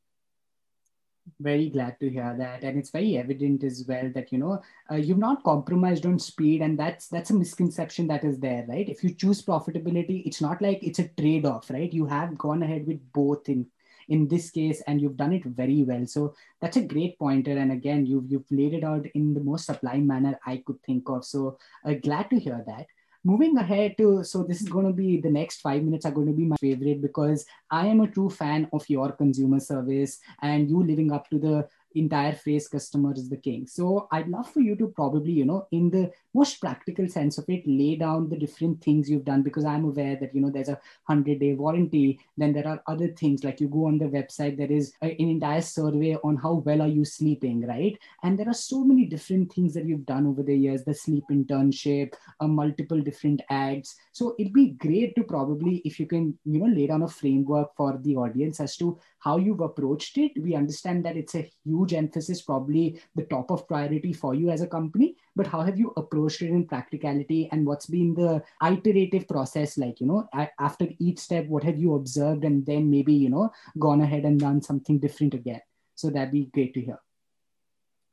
[1.40, 2.62] very glad to hear that.
[2.62, 6.62] And it's very evident as well that you know uh, you've not compromised on speed
[6.62, 8.88] and that's that's a misconception that is there right?
[8.88, 11.92] If you choose profitability it's not like it's a trade off right?
[11.92, 13.66] You have gone ahead with both in
[14.08, 16.06] in this case and you've done it very well.
[16.06, 19.66] So that's a great pointer and again you've you've laid it out in the most
[19.66, 21.24] sublime manner i could think of.
[21.24, 22.86] So uh, glad to hear that
[23.24, 26.26] moving ahead to so this is going to be the next five minutes are going
[26.26, 30.70] to be my favorite because i am a true fan of your consumer service and
[30.70, 33.66] you living up to the entire phrase customer is the king.
[33.66, 37.44] So i'd love for you to probably you know in the most practical sense of
[37.48, 40.68] it lay down the different things you've done because i'm aware that you know there's
[40.74, 44.56] a 100 day warranty then there are other things like you go on the website
[44.56, 48.60] there is an entire survey on how well are you sleeping right and there are
[48.62, 53.00] so many different things that you've done over the years the sleep internship uh, multiple
[53.00, 57.02] different ads so it'd be great to probably if you can you know lay down
[57.02, 60.32] a framework for the audience as to how you've approached it.
[60.40, 64.60] We understand that it's a huge emphasis, probably the top of priority for you as
[64.60, 69.28] a company, but how have you approached it in practicality and what's been the iterative
[69.28, 73.30] process like, you know, after each step, what have you observed and then maybe, you
[73.30, 73.48] know,
[73.78, 75.60] gone ahead and done something different again?
[75.94, 76.98] So that'd be great to hear.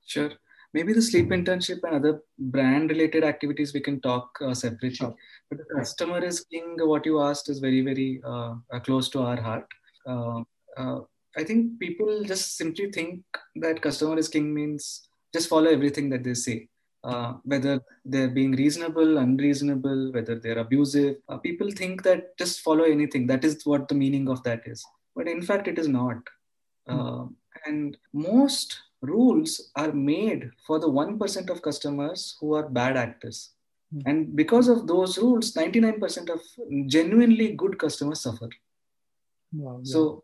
[0.06, 0.34] Sure.
[0.76, 4.94] Maybe the sleep internship and other brand related activities we can talk uh, separately.
[4.94, 5.16] Sure.
[5.50, 9.42] But the customer is king, what you asked is very, very uh, close to our
[9.42, 9.68] heart.
[10.06, 10.42] Uh,
[10.78, 11.00] uh,
[11.36, 13.24] I think people just simply think
[13.56, 16.70] that customer is king means just follow everything that they say.
[17.06, 21.18] Uh, whether they're being reasonable, unreasonable, whether they're abusive.
[21.30, 23.28] Uh, people think that just follow anything.
[23.28, 24.84] That is what the meaning of that is.
[25.16, 26.18] But in fact, it is not.
[26.88, 27.26] Uh,
[27.68, 33.52] and most rules are made for the 1% of customers who are bad actors.
[33.94, 34.02] Mm.
[34.08, 36.42] And because of those rules, 99% of
[36.88, 38.50] genuinely good customers suffer.
[39.54, 39.94] Wow, yeah.
[39.94, 40.24] So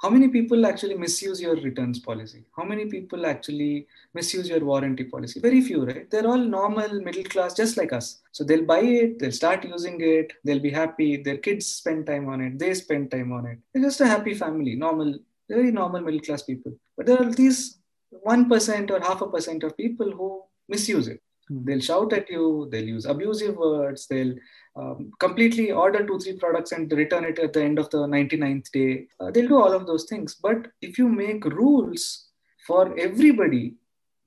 [0.00, 2.44] how many people actually misuse your returns policy?
[2.56, 5.40] How many people actually misuse your warranty policy?
[5.40, 6.08] Very few right?
[6.08, 8.20] They're all normal middle class just like us.
[8.32, 12.28] So they'll buy it they'll start using it they'll be happy their kids spend time
[12.28, 13.58] on it they spend time on it.
[13.72, 16.72] They're just a happy family normal very normal middle class people.
[16.96, 17.78] But there are these
[18.26, 21.20] 1% or half a percent of people who misuse it.
[21.50, 24.34] They'll shout at you they'll use abusive words they'll
[24.78, 28.70] um, completely order two, three products and return it at the end of the 99th
[28.70, 29.08] day.
[29.18, 30.34] Uh, they'll do all of those things.
[30.34, 32.28] But if you make rules
[32.66, 33.74] for everybody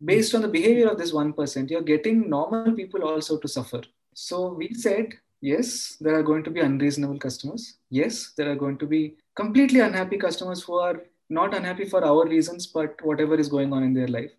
[0.03, 3.81] based on the behavior of this 1%, you're getting normal people also to suffer.
[4.13, 7.77] So we said, yes, there are going to be unreasonable customers.
[7.89, 12.27] Yes, there are going to be completely unhappy customers who are not unhappy for our
[12.27, 14.31] reasons, but whatever is going on in their life.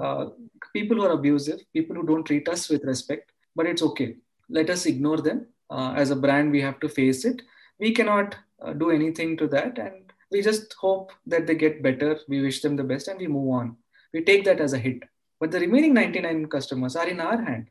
[0.00, 0.26] Uh,
[0.72, 4.16] people who are abusive, people who don't treat us with respect, but it's okay
[4.50, 5.46] let us ignore them.
[5.70, 7.40] Uh, as a brand, we have to face it.
[7.78, 9.78] We cannot uh, do anything to that.
[9.78, 12.18] And we just hope that they get better.
[12.28, 13.76] We wish them the best and we move on.
[14.12, 15.04] We take that as a hit.
[15.38, 17.68] But the remaining 99 customers are in our hand.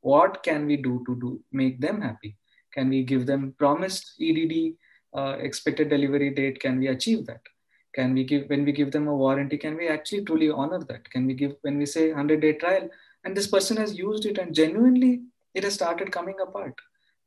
[0.00, 2.38] What can we do to do make them happy?
[2.72, 4.74] Can we give them promised EDD,
[5.12, 6.60] uh, expected delivery date?
[6.60, 7.42] Can we achieve that?
[7.94, 9.58] Can we give when we give them a warranty?
[9.58, 11.10] Can we actually truly honor that?
[11.10, 12.88] Can we give when we say 100 day trial
[13.24, 15.22] and this person has used it and genuinely
[15.54, 16.74] it has started coming apart.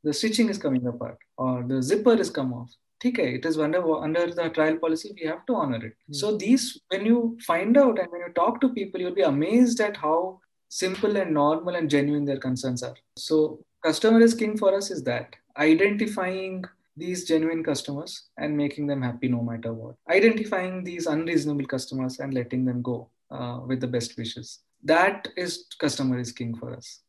[0.02, 2.70] The stitching is coming apart or the zipper is come off.
[3.06, 5.92] Okay, it is under, under the trial policy, we have to honor it.
[5.92, 6.14] Mm-hmm.
[6.14, 9.78] So these, when you find out and when you talk to people, you'll be amazed
[9.80, 12.94] at how simple and normal and genuine their concerns are.
[13.18, 16.64] So customer is king for us is that identifying
[16.96, 19.96] these genuine customers and making them happy no matter what.
[20.08, 24.60] Identifying these unreasonable customers and letting them go uh, with the best wishes.
[24.82, 27.00] That is customer is king for us.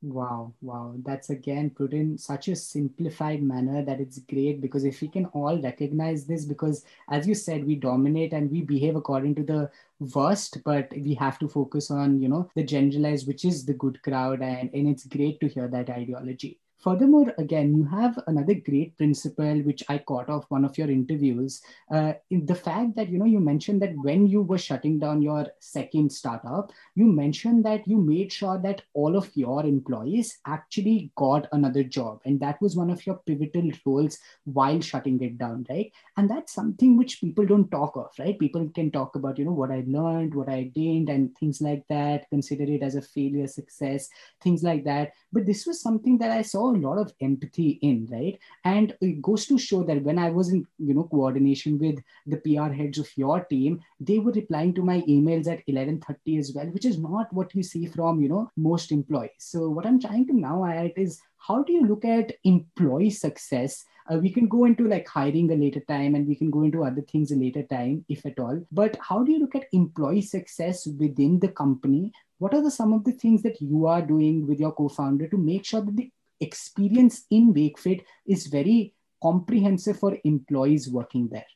[0.00, 0.94] Wow, wow.
[1.04, 5.26] That's again put in such a simplified manner that it's great because if we can
[5.26, 9.70] all recognize this, because as you said, we dominate and we behave according to the
[10.14, 14.00] worst, but we have to focus on, you know, the generalized, which is the good
[14.02, 14.40] crowd.
[14.40, 16.60] And, and it's great to hear that ideology.
[16.78, 21.60] Furthermore, again, you have another great principle which I caught off one of your interviews.
[21.92, 25.20] Uh, in the fact that you know you mentioned that when you were shutting down
[25.20, 31.10] your second startup, you mentioned that you made sure that all of your employees actually
[31.16, 35.66] got another job, and that was one of your pivotal roles while shutting it down,
[35.68, 35.90] right?
[36.16, 38.38] And that's something which people don't talk of, right?
[38.38, 41.82] People can talk about you know what I learned, what I gained, and things like
[41.88, 42.30] that.
[42.30, 44.08] Consider it as a failure, success,
[44.40, 45.10] things like that.
[45.32, 48.38] But this was something that I saw a lot of empathy in right?
[48.64, 52.36] And it goes to show that when i was in you know coordination with the
[52.36, 56.66] pr heads of your team they were replying to my emails at 11:30 as well
[56.66, 59.30] which is not what you see from you know most employees.
[59.38, 63.84] So what i'm trying to now add is how do you look at employee success?
[64.10, 66.84] Uh, we can go into like hiring a later time and we can go into
[66.84, 68.60] other things a later time if at all.
[68.72, 72.12] But how do you look at employee success within the company?
[72.38, 75.36] What are the some of the things that you are doing with your co-founder to
[75.36, 76.10] make sure that the
[76.40, 81.46] experience in Wakefit is very comprehensive for employees working there.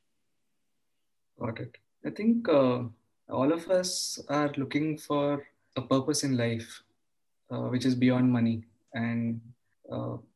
[1.39, 1.77] Got it.
[2.05, 2.83] I think uh,
[3.29, 6.83] all of us are looking for a purpose in life,
[7.51, 8.65] uh, which is beyond money.
[8.95, 9.41] And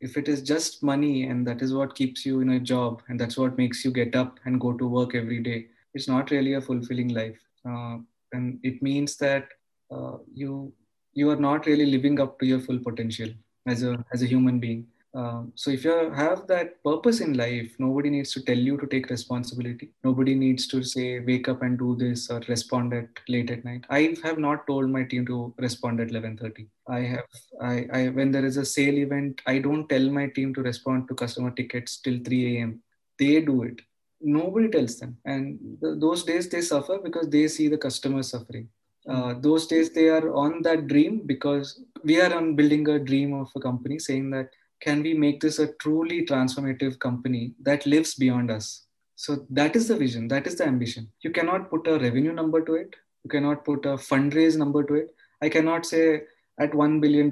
[0.00, 3.18] if it is just money and that is what keeps you in a job and
[3.18, 6.54] that's what makes you get up and go to work every day, it's not really
[6.54, 7.38] a fulfilling life.
[7.68, 7.98] Uh,
[8.32, 9.48] and it means that
[9.90, 10.72] uh, you
[11.14, 13.28] you are not really living up to your full potential
[13.66, 14.86] as a as a human being
[15.16, 18.86] um, so if you have that purpose in life, nobody needs to tell you to
[18.86, 19.88] take responsibility.
[20.04, 23.84] Nobody needs to say wake up and do this or respond at late at night.
[23.88, 26.66] I have not told my team to respond at 11:30.
[26.86, 27.24] I have
[27.62, 31.08] I, I when there is a sale event, I don't tell my team to respond
[31.08, 32.82] to customer tickets till 3 a.m.
[33.18, 33.80] They do it.
[34.20, 38.68] Nobody tells them, and th- those days they suffer because they see the customer suffering.
[39.08, 43.32] Uh, those days they are on that dream because we are on building a dream
[43.34, 44.50] of a company saying that
[44.80, 48.86] can we make this a truly transformative company that lives beyond us?
[49.14, 51.08] So that is the vision, that is the ambition.
[51.20, 52.94] You cannot put a revenue number to it,
[53.24, 55.14] you cannot put a fundraise number to it.
[55.40, 56.22] I cannot say
[56.58, 57.30] at $1 billion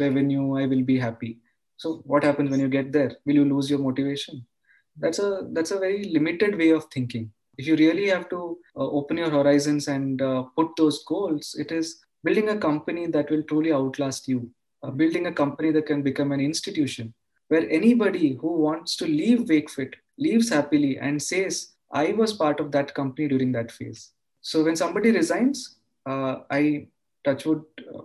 [0.00, 1.38] revenue, I will be happy.
[1.76, 3.12] So what happens when you get there?
[3.24, 4.44] Will you lose your motivation?
[4.96, 7.30] That's a that's a very limited way of thinking.
[7.58, 11.72] If you really have to uh, open your horizons and uh, put those goals, it
[11.72, 14.50] is building a company that will truly outlast you
[14.82, 17.12] uh, building a company that can become an institution
[17.48, 22.70] where anybody who wants to leave WakeFit leaves happily and says, I was part of
[22.72, 24.12] that company during that phase.
[24.42, 26.88] So when somebody resigns, uh, I
[27.24, 27.62] touch wood,
[27.94, 28.02] uh,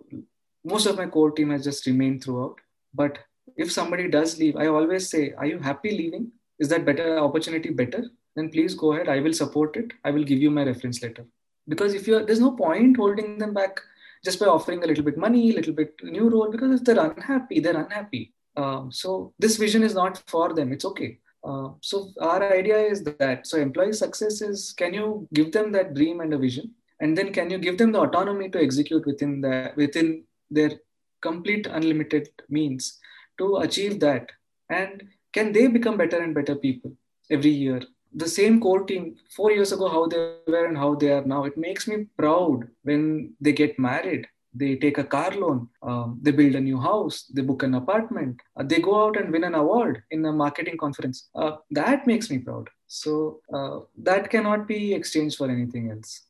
[0.64, 2.56] most of my core team has just remained throughout.
[2.93, 3.20] But
[3.58, 6.32] if somebody does leave, I always say, Are you happy leaving?
[6.60, 8.06] Is that better opportunity better?
[8.36, 9.10] Then please go ahead.
[9.10, 9.94] I will support it.
[10.04, 11.26] I will give you my reference letter.
[11.68, 13.80] Because if you're there's no point holding them back
[14.26, 17.00] just by offering a little bit money, a little bit new role, because if they're
[17.00, 18.34] unhappy, they're unhappy.
[18.56, 20.72] Um, so this vision is not for them.
[20.72, 21.20] It's okay.
[21.44, 25.94] Uh, so our idea is that so employee success is can you give them that
[25.94, 26.72] dream and a vision,
[27.02, 30.72] and then can you give them the autonomy to execute within the within their
[31.22, 33.00] complete unlimited means
[33.38, 34.32] to achieve that,
[34.70, 35.04] and
[35.34, 36.94] can they become better and better people
[37.30, 37.82] every year
[38.14, 41.43] the same core team four years ago how they were and how they are now
[41.45, 44.28] it makes me proud when they get married.
[44.55, 48.39] They take a car loan um, they build a new house they book an apartment
[48.55, 51.30] uh, they go out and win an award in a marketing conference.
[51.34, 52.70] Uh, that makes me proud.
[52.86, 56.22] So uh, that cannot be exchanged for anything else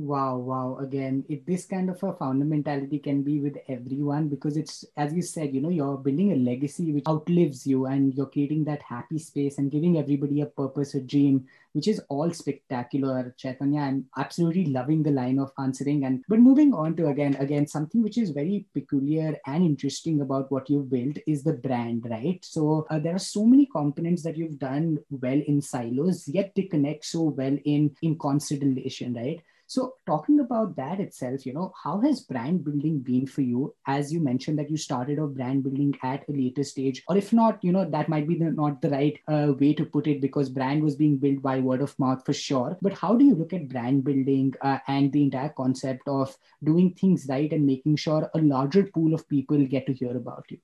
[0.00, 0.76] Wow, wow.
[0.80, 5.12] Again, it, this kind of a founder mentality can be with everyone because it's, as
[5.12, 8.80] you said, you know, you're building a legacy which outlives you and you're creating that
[8.82, 13.34] happy space and giving everybody a purpose, a dream, which is all spectacular.
[13.36, 16.04] Chaitanya, I'm absolutely loving the line of answering.
[16.04, 20.52] And but moving on to again, again, something which is very peculiar and interesting about
[20.52, 22.38] what you've built is the brand, right?
[22.44, 26.62] So uh, there are so many components that you've done well in silos, yet they
[26.62, 29.42] connect so well in in constellation, right?
[29.70, 33.74] So, talking about that itself, you know, how has brand building been for you?
[33.86, 37.34] As you mentioned that you started off brand building at a later stage, or if
[37.34, 40.22] not, you know, that might be the, not the right uh, way to put it
[40.22, 42.78] because brand was being built by word of mouth for sure.
[42.80, 46.94] But how do you look at brand building uh, and the entire concept of doing
[46.94, 50.56] things right and making sure a larger pool of people get to hear about you?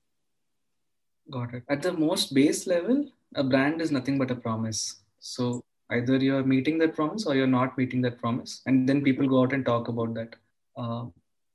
[1.29, 1.63] Got it.
[1.69, 4.95] At the most base level, a brand is nothing but a promise.
[5.19, 8.61] So either you're meeting that promise or you're not meeting that promise.
[8.65, 10.35] And then people go out and talk about that.
[10.77, 11.05] Uh,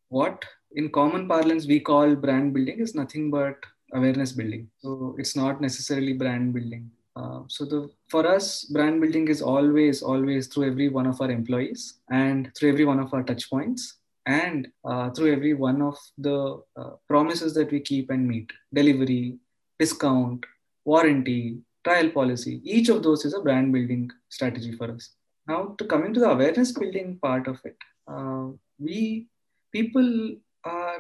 [0.08, 3.56] what in common parlance we call brand building is nothing but
[3.92, 4.68] awareness building.
[4.78, 6.90] So it's not necessarily brand building.
[7.16, 11.30] Uh, so the for us brand building is always always through every one of our
[11.30, 15.98] employees and through every one of our touch points and uh, through every one of
[16.18, 18.50] the uh, promises that we keep and meet.
[18.72, 19.38] Delivery
[19.78, 20.44] discount
[20.84, 22.60] warranty trial policy.
[22.64, 25.10] Each of those is a brand building strategy for us.
[25.46, 27.76] Now, to come into the awareness building part of it,
[28.06, 29.26] uh, we
[29.72, 30.98] people are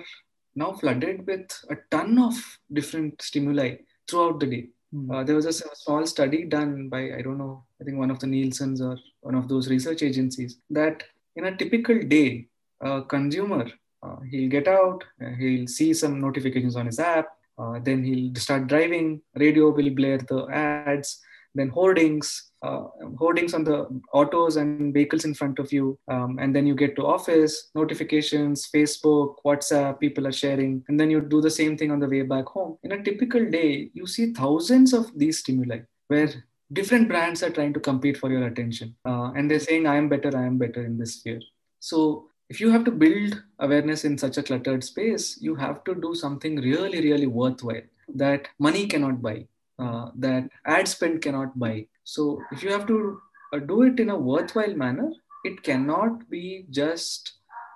[0.54, 2.34] now flooded with a ton of
[2.72, 3.76] different stimuli
[4.08, 4.68] throughout the day.
[4.94, 5.10] Mm-hmm.
[5.10, 8.18] Uh, there was a small study done by I don't know, I think one of
[8.18, 11.04] the Nielsen's or one of those research agencies that
[11.36, 12.48] in a typical day,
[12.80, 13.70] a consumer
[14.02, 17.28] uh, he'll get out, uh, he'll see some notifications on his app,
[17.60, 19.20] uh, then he'll start driving.
[19.36, 21.20] Radio will blare the ads.
[21.52, 22.84] Then hoardings, uh,
[23.18, 25.98] hoardings on the autos and vehicles in front of you.
[26.06, 30.84] Um, and then you get to office, notifications, Facebook, WhatsApp, people are sharing.
[30.86, 32.78] And then you do the same thing on the way back home.
[32.84, 36.32] In a typical day, you see thousands of these stimuli where
[36.72, 38.94] different brands are trying to compete for your attention.
[39.04, 41.40] Uh, and they're saying, I am better, I am better in this sphere.
[41.80, 45.94] So if you have to build awareness in such a cluttered space, you have to
[45.94, 49.46] do something really, really worthwhile that money cannot buy,
[49.78, 51.86] uh, that ad spend cannot buy.
[52.02, 53.20] So if you have to
[53.52, 55.12] uh, do it in a worthwhile manner,
[55.44, 57.34] it cannot be just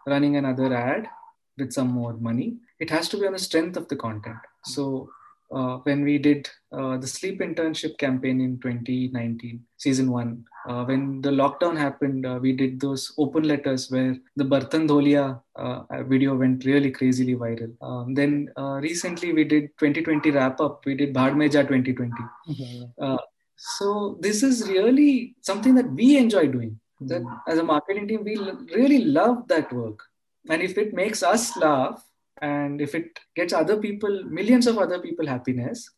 [0.08, 1.06] running another ad
[1.56, 2.56] with some more money.
[2.80, 4.38] It has to be on the strength of the content.
[4.64, 5.08] So
[5.54, 10.44] uh, when we did uh, the sleep internship campaign in 2019, season one.
[10.68, 15.40] Uh, when the lockdown happened, uh, we did those open letters where the Bartan Dholia
[15.56, 17.72] uh, video went really crazily viral.
[17.82, 20.84] Um, then uh, recently we did 2020 wrap up.
[20.84, 22.12] We did Bhadmeja 2020.
[22.48, 23.16] Mm-hmm.
[23.56, 26.80] so this is really something that we enjoy doing.
[27.00, 27.50] That mm-hmm.
[27.50, 28.36] as a marketing team, we
[28.74, 30.00] really love that work.
[30.48, 32.04] And if it makes us laugh,
[32.42, 35.90] and if it gets other people millions of other people happiness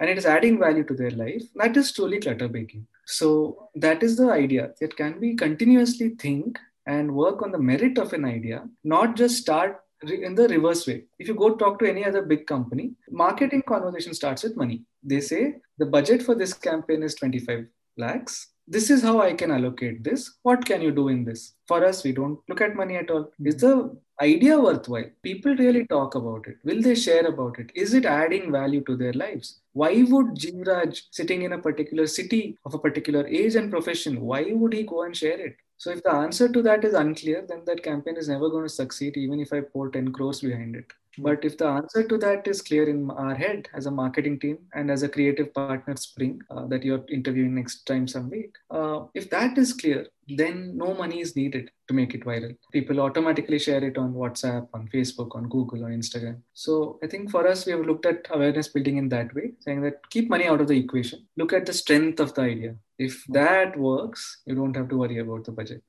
[0.00, 4.02] and it is adding value to their life that is truly clutter baking so that
[4.02, 8.24] is the idea that can we continuously think and work on the merit of an
[8.24, 9.80] idea not just start
[10.10, 11.04] in the reverse way.
[11.18, 14.82] If you go talk to any other big company marketing conversation starts with money.
[15.02, 17.66] They say the budget for this campaign is 25
[17.96, 18.48] lakhs.
[18.66, 20.34] This is how i can allocate this.
[20.42, 21.54] What can you do in this?
[21.68, 23.30] For us we don't look at money at all.
[23.44, 23.60] Is hmm.
[23.60, 25.10] the idea worthwhile.
[25.22, 26.58] People really talk about it.
[26.64, 27.70] Will they share about it?
[27.74, 29.60] Is it adding value to their lives?
[29.72, 34.44] Why would Jivraj sitting in a particular city of a particular age and profession why
[34.50, 35.56] would he go and share it?
[35.76, 38.68] So if the answer to that is unclear then that campaign is never going to
[38.68, 42.46] succeed even if i pour 10 crores behind it but if the answer to that
[42.46, 46.40] is clear in our head as a marketing team and as a creative partner, Spring,
[46.50, 50.94] uh, that you're interviewing next time some week, uh, if that is clear, then no
[50.94, 52.56] money is needed to make it viral.
[52.72, 56.40] People automatically share it on WhatsApp, on Facebook, on Google, on Instagram.
[56.54, 59.82] So I think for us, we have looked at awareness building in that way, saying
[59.82, 61.26] that keep money out of the equation.
[61.36, 62.76] Look at the strength of the idea.
[62.98, 65.82] If that works, you don't have to worry about the budget.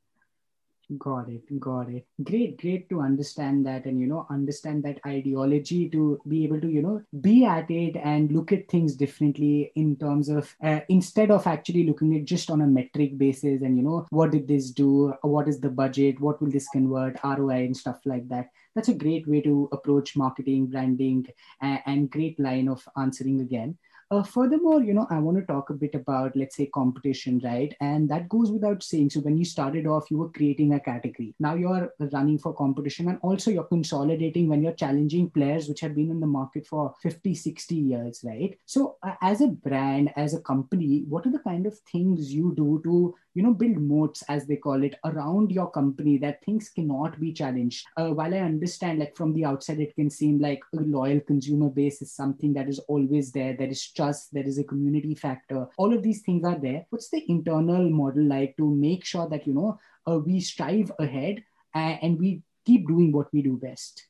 [1.00, 2.06] Got it, got it.
[2.24, 6.70] Great, great to understand that and you know, understand that ideology to be able to,
[6.70, 11.32] you know, be at it and look at things differently in terms of uh, instead
[11.32, 14.70] of actually looking at just on a metric basis and you know, what did this
[14.70, 15.12] do?
[15.24, 16.20] What is the budget?
[16.20, 17.18] What will this convert?
[17.24, 18.50] ROI and stuff like that.
[18.76, 21.26] That's a great way to approach marketing, branding,
[21.62, 23.78] and, and great line of answering again.
[24.12, 27.76] Uh, furthermore, you know, I want to talk a bit about, let's say, competition, right?
[27.82, 29.10] And that goes without saying.
[29.10, 31.34] So when you started off, you were creating a category.
[31.40, 35.96] Now you're running for competition and also you're consolidating when you're challenging players which have
[35.96, 38.56] been in the market for 50, 60 years, right?
[38.66, 42.54] So uh, as a brand, as a company, what are the kind of things you
[42.56, 46.70] do to you know build moats as they call it around your company that things
[46.70, 47.86] cannot be challenged.
[47.98, 51.70] Uh, while i understand like from the outside it can seem like a loyal consumer
[51.70, 55.68] base is something that is always there there is trust there is a community factor.
[55.78, 56.86] All of these things are there.
[56.90, 61.44] What's the internal model like to make sure that you know uh, we strive ahead
[61.74, 64.08] and, and we keep doing what we do best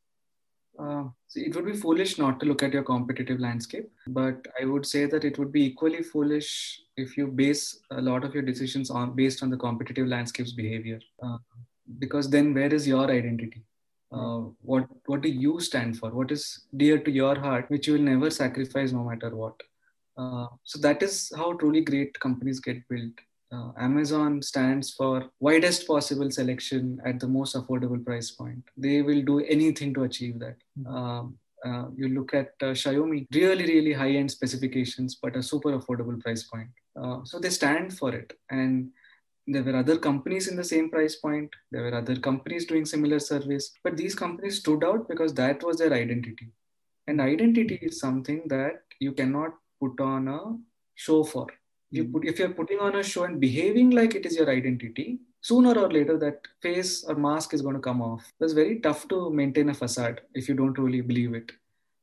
[0.80, 4.66] uh, so it would be foolish not to look at your competitive landscape, but I
[4.66, 8.44] would say that it would be equally foolish if you base a lot of your
[8.44, 11.38] decisions on based on the competitive landscape's behavior, uh,
[12.00, 13.64] because then where is your identity?
[14.12, 16.10] Uh, what what do you stand for?
[16.10, 19.62] What is dear to your heart, which you will never sacrifice no matter what?
[20.18, 23.14] Uh, so that is how truly great companies get built
[23.52, 28.64] uh, Amazon stands for widest possible selection at the most affordable price point.
[28.76, 30.58] They will do anything to achieve that.
[30.80, 30.96] Mm-hmm.
[30.96, 35.78] Um, uh, you look at uh, Xiaomi, really, really high end specifications, but a super
[35.78, 36.70] affordable price point.
[37.00, 38.34] Uh, so they stand for it.
[38.50, 38.90] And
[39.48, 41.50] there were other companies in the same price point.
[41.72, 45.78] There were other companies doing similar service, but these companies stood out because that was
[45.78, 46.50] their identity.
[47.08, 50.58] And identity is something that you cannot put on a
[50.96, 51.48] show for
[51.96, 52.14] you hmm.
[52.14, 55.74] put if you're putting on a show and behaving like it is your identity sooner
[55.80, 58.24] or later that face or mask is going to come off.
[58.40, 61.52] It's very tough to maintain a facade if you don't really believe it.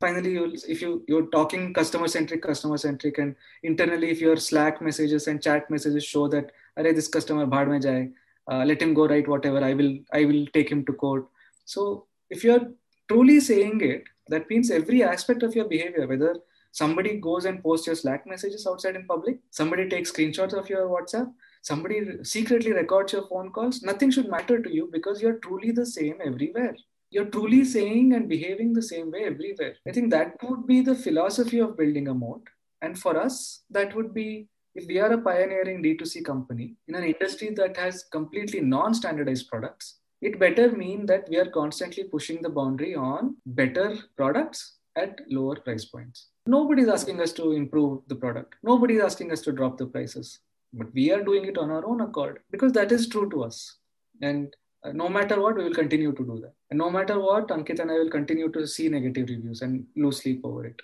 [0.00, 4.80] Finally you'll if you you're talking customer centric customer centric and internally if your slack
[4.82, 8.12] messages and chat messages show that Array, this customer bhad mein jaye,
[8.50, 11.28] uh, let him go write whatever i will i will take him to court.
[11.64, 12.66] So if you're
[13.08, 16.34] truly saying it that means every aspect of your behavior whether
[16.72, 20.88] somebody goes and posts your slack messages outside in public somebody takes screenshots of your
[20.88, 25.70] whatsapp somebody secretly records your phone calls nothing should matter to you because you're truly
[25.70, 26.74] the same everywhere.
[27.10, 29.74] You're truly saying and behaving the same way everywhere.
[29.86, 32.42] I think that would be the philosophy of building a moat.
[32.80, 37.04] And for us that would be if we are a pioneering d2c company in an
[37.04, 42.48] industry that has completely non-standardized products it better mean that we are constantly pushing the
[42.48, 48.16] boundary on better products at lower price points Nobody is asking us to improve the
[48.16, 48.56] product.
[48.62, 50.40] Nobody is asking us to drop the prices.
[50.72, 53.76] But we are doing it on our own accord because that is true to us.
[54.22, 56.54] And uh, no matter what, we will continue to do that.
[56.70, 60.22] And no matter what, Ankit and I will continue to see negative reviews and lose
[60.22, 60.80] sleep over it.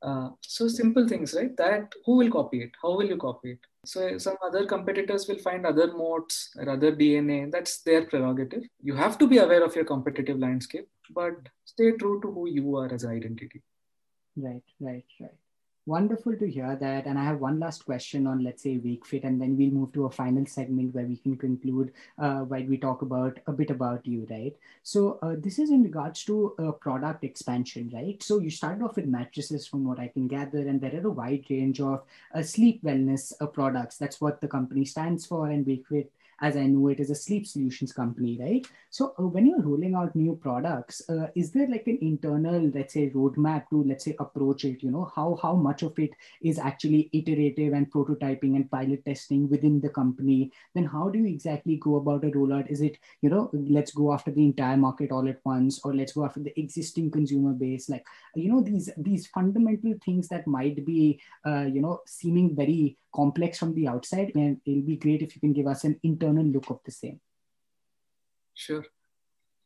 [0.00, 1.56] Uh, so simple things, right?
[1.56, 2.70] That who will copy it?
[2.80, 3.58] How will you copy it?
[3.84, 7.50] So some other competitors will find other modes or other DNA.
[7.50, 8.64] That's their prerogative.
[8.82, 11.34] You have to be aware of your competitive landscape, but
[11.64, 13.62] stay true to who you are as an identity.
[14.36, 15.34] Right, right, right.
[15.86, 17.06] Wonderful to hear that.
[17.06, 20.04] And I have one last question on, let's say, WakeFit, and then we'll move to
[20.04, 24.06] a final segment where we can conclude uh, while we talk about a bit about
[24.06, 24.54] you, right?
[24.82, 28.22] So uh, this is in regards to uh, product expansion, right?
[28.22, 31.10] So you started off with mattresses, from what I can gather, and there are a
[31.10, 32.02] wide range of
[32.34, 33.96] uh, sleep wellness uh, products.
[33.96, 36.08] That's what the company stands for, and WakeFit
[36.40, 38.66] as I know it is a sleep solutions company, right?
[38.90, 42.94] So uh, when you're rolling out new products, uh, is there like an internal, let's
[42.94, 44.82] say, roadmap to let's say approach it?
[44.82, 46.10] You know, how how much of it
[46.42, 50.52] is actually iterative and prototyping and pilot testing within the company?
[50.74, 52.70] Then how do you exactly go about a rollout?
[52.70, 56.12] Is it you know, let's go after the entire market all at once, or let's
[56.12, 57.88] go after the existing consumer base?
[57.88, 62.96] Like you know, these these fundamental things that might be uh, you know seeming very
[63.14, 66.44] complex from the outside and it'll be great if you can give us an internal
[66.44, 67.20] look of the same.
[68.54, 68.84] Sure.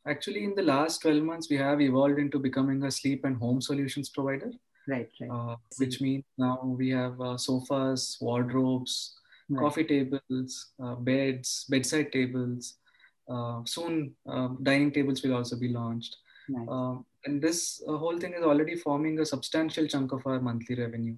[0.07, 3.61] Actually in the last 12 months we have evolved into becoming a sleep and home
[3.61, 4.51] solutions provider.
[4.87, 5.29] Right, right.
[5.29, 9.15] Uh, which means now we have uh, sofas wardrobes
[9.49, 9.59] right.
[9.61, 12.75] coffee tables uh, beds bedside tables.
[13.29, 16.17] Uh, soon um, dining tables will also be launched.
[16.49, 16.67] Nice.
[16.69, 20.75] Um, and this uh, whole thing is already forming a substantial chunk of our monthly
[20.75, 21.15] revenue.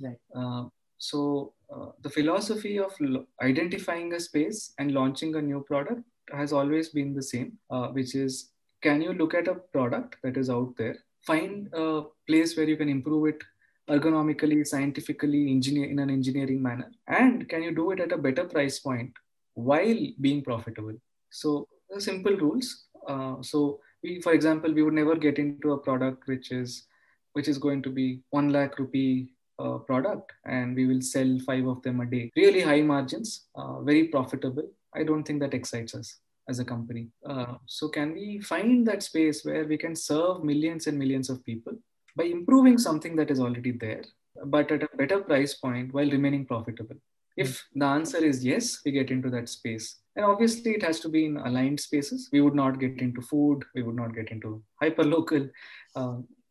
[0.00, 0.18] Right.
[0.34, 0.64] Uh,
[0.98, 6.52] so uh, the philosophy of lo- identifying a space and launching a new product has
[6.52, 8.50] always been the same, uh, which is
[8.82, 12.76] can you look at a product that is out there, find a place where you
[12.76, 13.42] can improve it
[13.88, 18.44] ergonomically, scientifically, engineer in an engineering manner, and can you do it at a better
[18.44, 19.12] price point
[19.54, 20.94] while being profitable?
[21.30, 21.68] So
[21.98, 22.86] simple rules.
[23.06, 26.86] Uh, so we, for example, we would never get into a product which is
[27.32, 29.28] which is going to be one lakh rupee
[29.58, 32.30] uh, product and we will sell five of them a day.
[32.36, 34.68] Really high margins, uh, very profitable.
[34.94, 37.08] I don't think that excites us as a company.
[37.26, 41.44] Uh, so, can we find that space where we can serve millions and millions of
[41.44, 41.74] people
[42.16, 44.04] by improving something that is already there,
[44.46, 46.96] but at a better price point while remaining profitable?
[47.36, 49.96] If the answer is yes, we get into that space.
[50.14, 52.28] And obviously, it has to be in aligned spaces.
[52.32, 55.48] We would not get into food, we would not get into hyper local.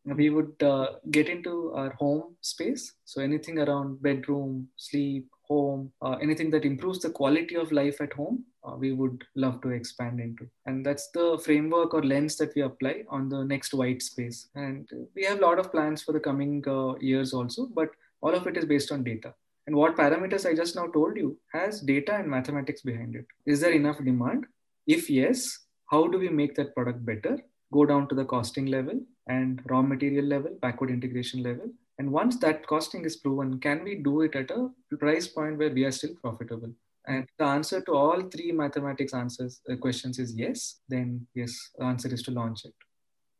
[0.05, 2.93] We would uh, get into our home space.
[3.05, 8.13] So anything around bedroom, sleep, home, uh, anything that improves the quality of life at
[8.13, 10.47] home, uh, we would love to expand into.
[10.65, 14.47] And that's the framework or lens that we apply on the next white space.
[14.55, 17.89] And we have a lot of plans for the coming uh, years also, but
[18.21, 19.33] all of it is based on data.
[19.67, 23.25] And what parameters I just now told you has data and mathematics behind it.
[23.45, 24.45] Is there enough demand?
[24.87, 27.37] If yes, how do we make that product better?
[27.71, 31.69] Go down to the costing level and raw material level, backward integration level.
[31.99, 35.69] And once that costing is proven, can we do it at a price point where
[35.69, 36.73] we are still profitable?
[37.05, 40.79] And the answer to all three mathematics answers uh, questions is yes.
[40.87, 42.73] Then yes, the answer is to launch it.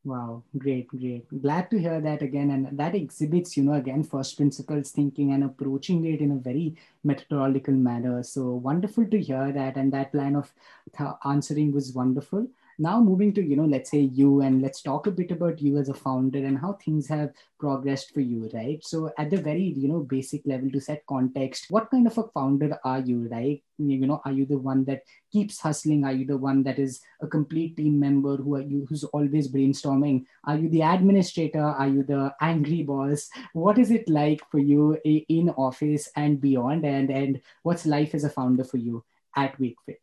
[0.05, 1.25] Wow, great, great.
[1.41, 2.51] Glad to hear that again.
[2.51, 6.75] And that exhibits, you know, again, first principles thinking and approaching it in a very
[7.05, 8.21] methodological manner.
[8.21, 9.77] So wonderful to hear that.
[9.77, 10.53] And that line of
[10.97, 12.49] th- answering was wonderful
[12.79, 15.77] now moving to you know let's say you and let's talk a bit about you
[15.77, 18.83] as a founder and how things have progressed for you right?
[18.83, 22.23] So at the very you know basic level to set context what kind of a
[22.23, 23.61] founder are you right?
[23.77, 26.03] You know are you the one that keeps hustling?
[26.03, 29.47] Are you the one that is a complete team member who are you who's always
[29.47, 30.25] brainstorming?
[30.45, 31.63] Are you the administrator?
[31.63, 33.29] Are you the angry boss?
[33.53, 36.85] What is it like for you in office and beyond?
[36.85, 39.03] And and what's life as a founder for you
[39.35, 39.99] at wakefit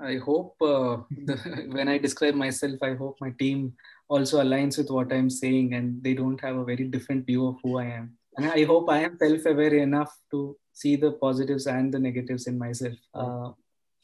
[0.00, 3.74] I hope uh, the, when I describe myself, I hope my team
[4.08, 7.56] also aligns with what I'm saying and they don't have a very different view of
[7.62, 8.16] who I am.
[8.36, 12.46] And I hope I am self aware enough to see the positives and the negatives
[12.46, 12.94] in myself.
[13.12, 13.50] Uh,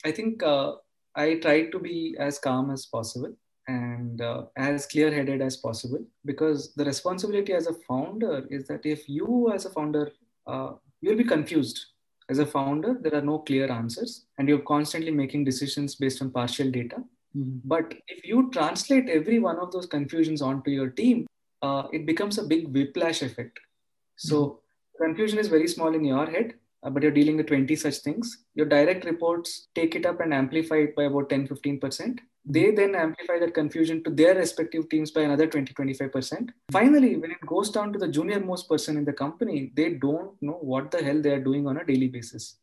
[0.05, 0.73] I think uh,
[1.15, 3.33] I try to be as calm as possible
[3.69, 8.85] and uh, as clear headed as possible because the responsibility as a founder is that
[8.85, 10.11] if you, as a founder,
[10.47, 11.87] uh, you'll be confused
[12.29, 16.31] as a founder, there are no clear answers, and you're constantly making decisions based on
[16.31, 16.97] partial data.
[17.37, 17.59] Mm-hmm.
[17.65, 21.27] But if you translate every one of those confusions onto your team,
[21.63, 23.59] uh, it becomes a big whiplash effect.
[24.17, 25.05] So mm-hmm.
[25.05, 28.45] confusion is very small in your head, uh, but you're dealing with 20 such things.
[28.55, 32.21] Your direct reports take it up and amplify it by about 10 15%.
[32.47, 36.51] They then amplify that confusion to their respective teams by another 20 25%.
[36.71, 40.31] Finally, when it goes down to the junior most person in the company, they don't
[40.43, 42.57] know what the hell they are doing on a daily basis.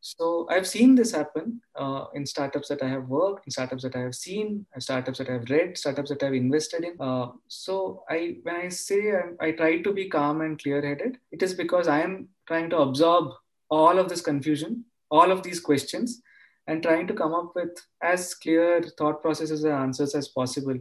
[0.00, 3.96] So I've seen this happen uh, in startups that I have worked, in startups that
[3.96, 6.94] I have seen, startups that I have read, startups that I've invested in.
[7.00, 11.42] Uh, so I, when I say I, I try to be calm and clear-headed, it
[11.42, 13.32] is because I am trying to absorb
[13.70, 16.22] all of this confusion, all of these questions,
[16.68, 20.78] and trying to come up with as clear thought processes and answers as possible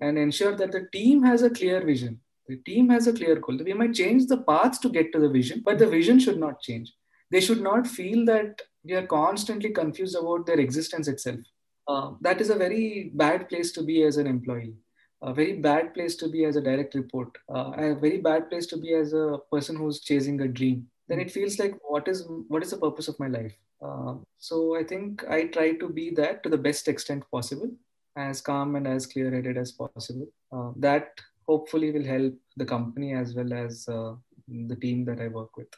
[0.00, 3.58] and ensure that the team has a clear vision The team has a clear goal.
[3.66, 6.60] We might change the paths to get to the vision, but the vision should not
[6.66, 6.88] change.
[7.34, 11.40] They should not feel that we are constantly confused about their existence itself.
[11.88, 14.74] Uh, that is a very bad place to be as an employee
[15.22, 18.66] a very bad place to be as a direct report uh, a very bad place
[18.66, 22.26] to be as a person who's chasing a dream then it feels like what is
[22.48, 23.54] what is the purpose of my life
[23.84, 27.70] uh, so i think i try to be that to the best extent possible
[28.16, 31.08] as calm and as clear headed as possible uh, that
[31.48, 34.12] hopefully will help the company as well as uh,
[34.72, 35.72] the team that i work with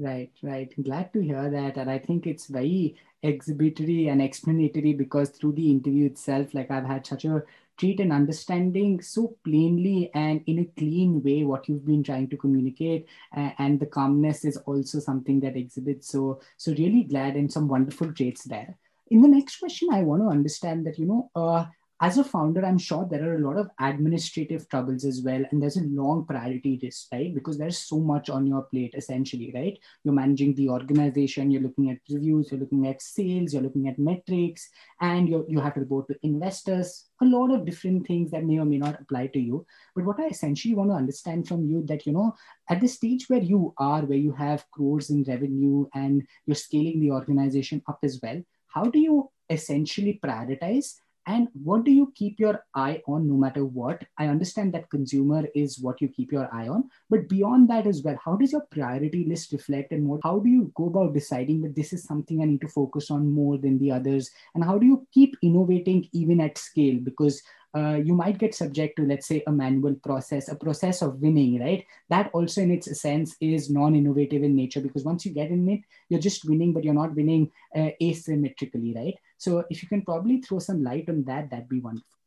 [0.00, 0.72] Right, right.
[0.80, 1.76] Glad to hear that.
[1.76, 6.86] And I think it's very exhibitory and explanatory because through the interview itself, like I've
[6.86, 7.42] had such a
[7.78, 12.36] treat and understanding so plainly and in a clean way what you've been trying to
[12.36, 13.06] communicate
[13.36, 16.08] uh, and the calmness is also something that exhibits.
[16.08, 18.76] So so really glad and some wonderful traits there.
[19.10, 21.64] In the next question i want to understand that you know uh,
[22.00, 25.42] as a founder, I'm sure there are a lot of administrative troubles as well.
[25.50, 27.34] And there's a long priority list, right?
[27.34, 29.76] Because there's so much on your plate, essentially, right?
[30.04, 33.98] You're managing the organization, you're looking at reviews, you're looking at sales, you're looking at
[33.98, 34.68] metrics,
[35.00, 38.58] and you you have to report to investors, a lot of different things that may
[38.58, 39.66] or may not apply to you.
[39.96, 42.36] But what I essentially want to understand from you that, you know,
[42.68, 47.00] at the stage where you are, where you have crores in revenue and you're scaling
[47.00, 50.94] the organization up as well, how do you essentially prioritize
[51.28, 54.02] and what do you keep your eye on no matter what?
[54.16, 58.02] I understand that consumer is what you keep your eye on but beyond that as
[58.02, 61.60] well how does your priority list reflect and what how do you go about deciding
[61.62, 64.30] that this is something i need to focus on more than the others?
[64.54, 66.98] And how do you keep innovating even at scale?
[67.02, 67.42] Because
[67.76, 71.60] uh, you might get subject to let's say a manual process a process of winning
[71.60, 71.84] right?
[72.08, 75.80] That also in its sense is non-innovative in nature because once you get in it
[76.08, 80.40] you're just winning but you're not winning uh, asymmetrically right so if you can probably
[80.42, 82.18] throw some light on that that'd be wonderful.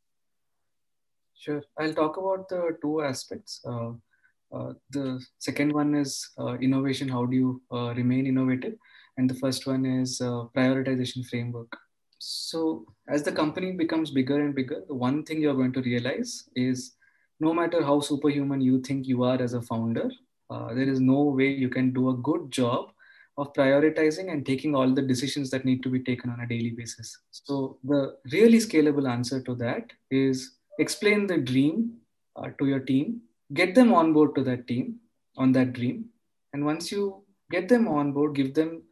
[1.34, 1.62] Sure.
[1.78, 3.60] I'll talk about the two aspects.
[3.66, 3.92] Uh,
[4.52, 7.08] uh the second one is uh, innovation.
[7.08, 8.74] How do you uh, remain innovative?
[9.18, 11.76] And the first one is prioritization framework.
[12.18, 16.48] So as the company becomes bigger and bigger, the one thing you're going to realize
[16.54, 16.94] is
[17.40, 20.08] no matter how superhuman you think you are as a founder,
[20.48, 22.91] uh, there is no way you can do a good job
[23.38, 26.70] of prioritizing and taking all the decisions that need to be taken on a daily
[26.70, 27.16] basis.
[27.30, 31.94] So the really scalable answer to that is explain the dream
[32.36, 33.22] uh, to your team,
[33.54, 34.96] get them on board to that team
[35.36, 36.06] on that dream.
[36.52, 38.82] And once you get them on board, give them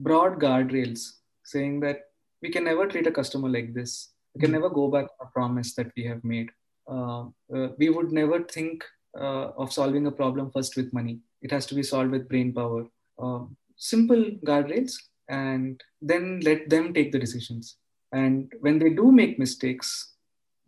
[0.00, 1.12] broad guardrails
[1.44, 2.00] saying that
[2.42, 4.10] we can never treat a customer like this.
[4.34, 4.56] We can hmm.
[4.56, 6.50] never go back on a promise that we have made.
[6.90, 7.24] Uh,
[7.54, 8.84] uh, we would never think
[9.18, 11.20] uh, of solving a problem first with money.
[11.42, 12.86] It has to be solved with brain power.
[13.18, 14.94] Um, simple guardrails,
[15.28, 17.76] and then let them take the decisions.
[18.12, 20.14] And when they do make mistakes,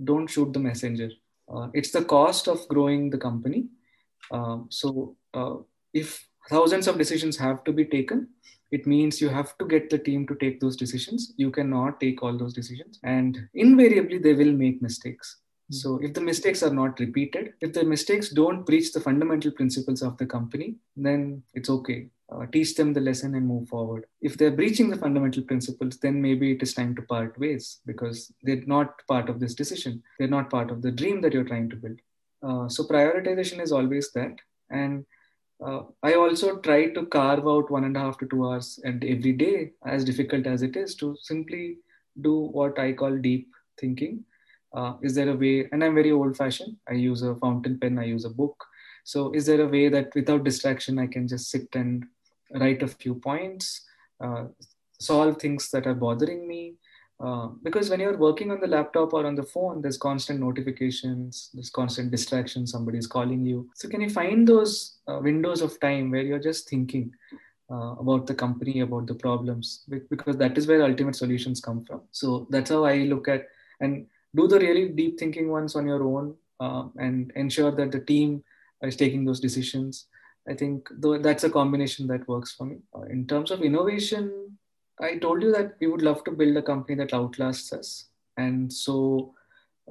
[0.02, 1.10] don't shoot the messenger.
[1.52, 3.66] Uh, it's the cost of growing the company.
[4.30, 5.56] Um, so uh,
[5.94, 8.28] if thousands of decisions have to be taken,
[8.70, 12.22] it means you have to get the team to take those decisions you cannot take
[12.22, 15.38] all those decisions and invariably they will make mistakes
[15.70, 15.74] hmm.
[15.74, 20.02] so if the mistakes are not repeated if the mistakes don't breach the fundamental principles
[20.02, 24.36] of the company then it's okay uh, teach them the lesson and move forward if
[24.36, 28.66] they're breaching the fundamental principles then maybe it is time to part ways because they're
[28.66, 31.76] not part of this decision they're not part of the dream that you're trying to
[31.76, 31.98] build
[32.42, 34.36] uh, so prioritization is always that
[34.70, 35.04] and
[35.64, 39.02] uh, I also try to carve out one and a half to two hours and
[39.04, 41.78] every day, as difficult as it is, to simply
[42.20, 43.48] do what I call deep
[43.80, 44.24] thinking.
[44.72, 45.68] Uh, is there a way?
[45.72, 46.76] And I'm very old fashioned.
[46.88, 47.98] I use a fountain pen.
[47.98, 48.64] I use a book.
[49.02, 52.04] So, is there a way that without distraction, I can just sit and
[52.52, 53.86] write a few points,
[54.20, 54.44] uh,
[54.98, 56.74] solve things that are bothering me,
[57.20, 61.50] uh, because when you're working on the laptop or on the phone, there's constant notifications,
[61.52, 63.68] there's constant distraction, somebody's calling you.
[63.74, 67.12] So, can you find those uh, windows of time where you're just thinking
[67.70, 69.84] uh, about the company, about the problems?
[70.08, 72.02] Because that is where ultimate solutions come from.
[72.12, 73.48] So, that's how I look at
[73.80, 78.00] and do the really deep thinking ones on your own uh, and ensure that the
[78.00, 78.44] team
[78.82, 80.06] is taking those decisions.
[80.46, 80.88] I think
[81.20, 82.78] that's a combination that works for me.
[82.94, 84.58] Uh, in terms of innovation,
[85.00, 88.06] I told you that we would love to build a company that outlasts us.
[88.36, 89.34] And so,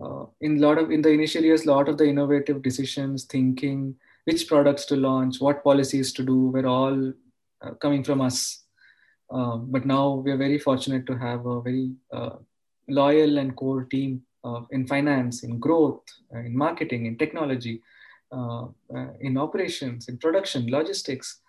[0.02, 3.96] uh, in lot of in the initial years, a lot of the innovative decisions, thinking,
[4.26, 7.14] which products to launch, what policies to do, were all
[7.62, 8.64] uh, coming from us.
[9.30, 12.38] Uh, but now we are very fortunate to have a very uh,
[12.88, 14.24] loyal and core team
[14.72, 16.02] in finance, in growth,
[16.34, 17.97] uh, in marketing, in technology, uh,
[18.30, 21.40] Uh, uh, in operations, in production, logistics.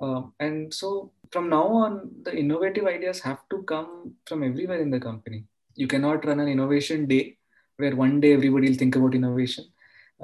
[0.00, 4.90] Um, and so from now on, the innovative ideas have to come from everywhere in
[4.90, 5.44] the company.
[5.76, 7.36] You cannot run an innovation day
[7.76, 9.66] where one day everybody will think about innovation.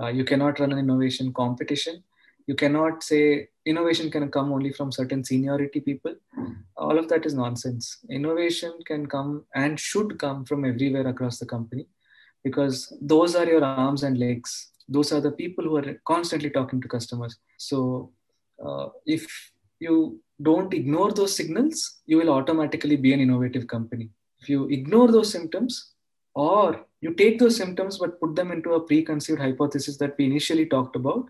[0.01, 2.03] Uh, you cannot run an innovation competition.
[2.49, 6.17] You cannot say innovation can come only from certain seniority people.
[6.77, 7.99] All of that is nonsense.
[8.09, 11.87] Innovation can come and should come from everywhere across the company
[12.43, 14.71] because those are your arms and legs.
[14.91, 17.39] Those are the people who are constantly talking to customers.
[17.57, 18.13] So
[18.65, 19.25] uh, if
[19.79, 24.11] you don't ignore those signals, you will automatically be an innovative company.
[24.43, 25.93] If you ignore those symptoms,
[26.35, 30.67] or you take those symptoms but put them into a preconceived hypothesis that we initially
[30.67, 31.27] talked about,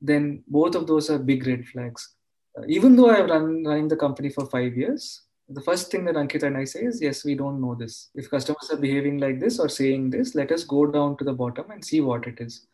[0.00, 2.14] then both of those are big red flags.
[2.58, 6.14] Uh, even though I've run running the company for five years, the first thing that
[6.14, 8.10] Ankit and I say is, yes, we don't know this.
[8.14, 11.32] If customers are behaving like this or saying this, let us go down to the
[11.32, 12.66] bottom and see what it is.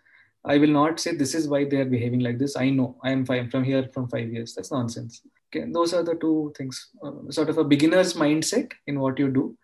[0.47, 2.57] I will not say this is why they are behaving like this.
[2.57, 4.55] I know I am from here from five years.
[4.55, 5.23] That's nonsense.
[5.49, 6.91] Okay, those are the two things.
[7.03, 9.57] Uh, sort of a beginner's mindset in what you do,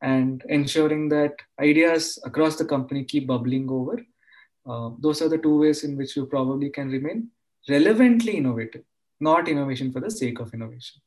[0.00, 4.00] and ensuring that ideas across the company keep bubbling over.
[4.68, 7.28] Uh, those are the two ways in which you probably can remain
[7.68, 8.84] relevantly innovative,
[9.20, 11.00] not innovation for the sake of innovation.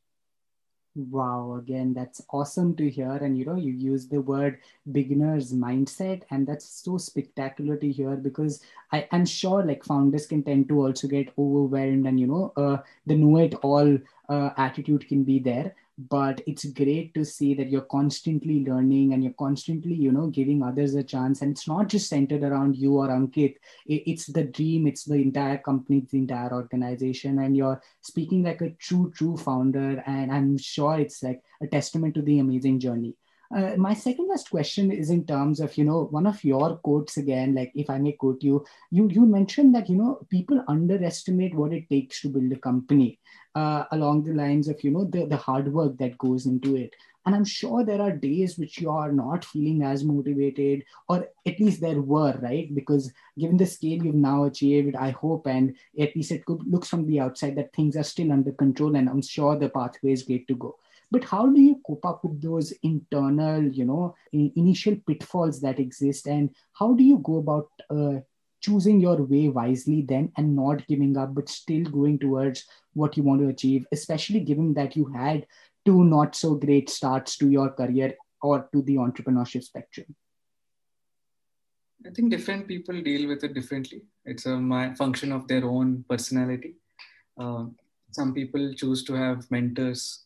[0.95, 3.11] Wow, again, that's awesome to hear.
[3.13, 4.59] And you know, you use the word
[4.91, 10.43] beginner's mindset, and that's so spectacular to hear because I, am sure like founders can
[10.43, 12.77] tend to also get overwhelmed and you know, uh,
[13.07, 13.97] the know it all
[14.29, 19.23] uh, attitude can be there but it's great to see that you're constantly learning and
[19.23, 21.41] you're constantly you know giving others a chance.
[21.41, 23.55] And it's not just centered around you or ankit.
[23.85, 24.87] It's the dream.
[24.87, 27.39] It's the entire company the entire organization.
[27.39, 30.03] And you're speaking like a true true founder.
[30.05, 33.15] And i'm sure it's like a testament to the amazing journey.
[33.55, 37.17] Uh, my second last question is in terms of you know one of your quotes
[37.17, 41.53] again like if i may quote you you you mentioned that you know people underestimate
[41.53, 43.19] what it takes to build a company
[43.55, 46.95] uh, along the lines of you know the, the hard work that goes into it.
[47.25, 51.59] And i'm sure there are days which you are not feeling as motivated or at
[51.59, 52.73] least there were right?
[52.75, 56.89] Because given the scale you've now achieved i hope and at least it could, looks
[56.89, 60.23] from the outside that things are still under control and i'm sure the pathway is
[60.23, 60.75] great to go.
[61.11, 66.27] But how do you cope up with those internal you know initial pitfalls that exist?
[66.27, 68.21] And how do you go about uh,
[68.63, 73.23] choosing your way wisely then and not giving up but still going towards what you
[73.23, 75.45] want to achieve especially given that you had
[75.85, 80.15] two not so great starts to your career or to the entrepreneurship spectrum.
[82.05, 84.01] I think different people deal with it differently.
[84.25, 86.75] It's a function of their own personality.
[87.37, 87.65] Uh,
[88.11, 90.25] some people choose to have mentors.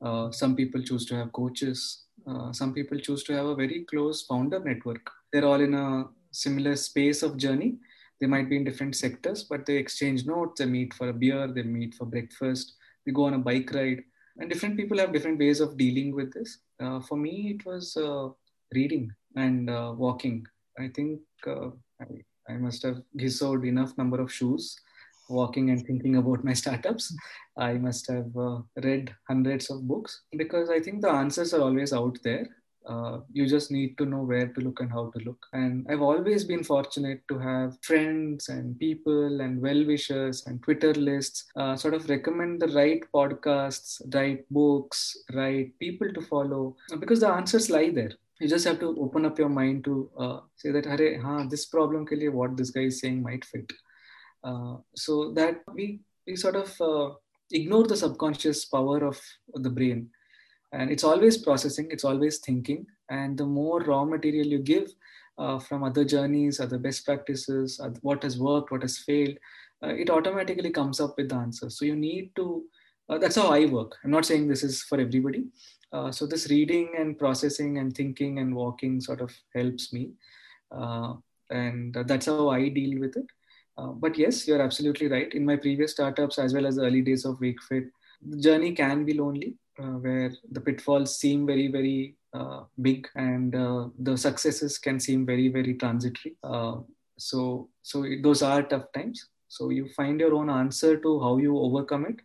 [0.00, 2.04] Uh, some people choose to have coaches.
[2.26, 5.10] Uh, some people choose to have a very close founder network.
[5.30, 7.76] They're all in a similar space of journey.
[8.20, 11.48] They might be in different sectors, but they exchange notes, they meet for a beer,
[11.48, 12.74] they meet for breakfast,
[13.06, 14.02] they go on a bike ride.
[14.38, 16.58] And different people have different ways of dealing with this.
[16.78, 18.28] Uh, for me, it was uh,
[18.74, 20.46] reading and uh, walking.
[20.78, 21.70] I think uh,
[22.00, 24.76] I, I, must have gissoed enough number of shoes
[25.30, 27.14] walking and thinking about my startups.
[27.56, 31.92] I must have uh, read hundreds of books because I think the answers are always
[31.92, 32.46] out there
[32.86, 35.46] uh, you just need to know where to look and how to look.
[35.52, 40.94] And I've always been fortunate to have friends and people and well wishers and Twitter
[40.94, 47.20] lists uh, sort of recommend the right podcasts, right books, right people to follow because
[47.20, 48.12] the answers lie there.
[48.40, 51.66] You just have to open up your mind to uh, say that, Hare, huh, this
[51.66, 53.70] problem, ke liye, what this guy is saying might fit.
[54.42, 57.14] Uh, so that we, we sort of uh,
[57.52, 59.20] ignore the subconscious power of
[59.54, 60.08] the brain
[60.72, 62.86] and it's always processing it's always thinking.
[63.08, 64.92] And the more raw material you give
[65.38, 69.36] uh, from other journeys other best practices what has worked what has failed
[69.82, 71.70] uh, it automatically comes up with the answer.
[71.70, 72.64] So you need to
[73.08, 73.96] uh, that's how i work.
[74.04, 75.46] I'm not saying this is for everybody.
[75.92, 80.12] Uh, so this reading and processing and thinking and walking sort of helps me.
[80.70, 81.14] Uh,
[81.50, 83.26] and that's how i deal with it.
[83.76, 85.34] Uh, but yes you're absolutely right.
[85.34, 87.90] In my previous startups as well as the early days of wakefit
[88.22, 93.88] the journey can be lonely where the pitfalls seem very, very uh, big and uh,
[93.98, 96.36] the successes can seem very, very transitory.
[97.18, 99.28] so, so it, those are tough times.
[99.48, 102.20] So you find your own answer to how you overcome it.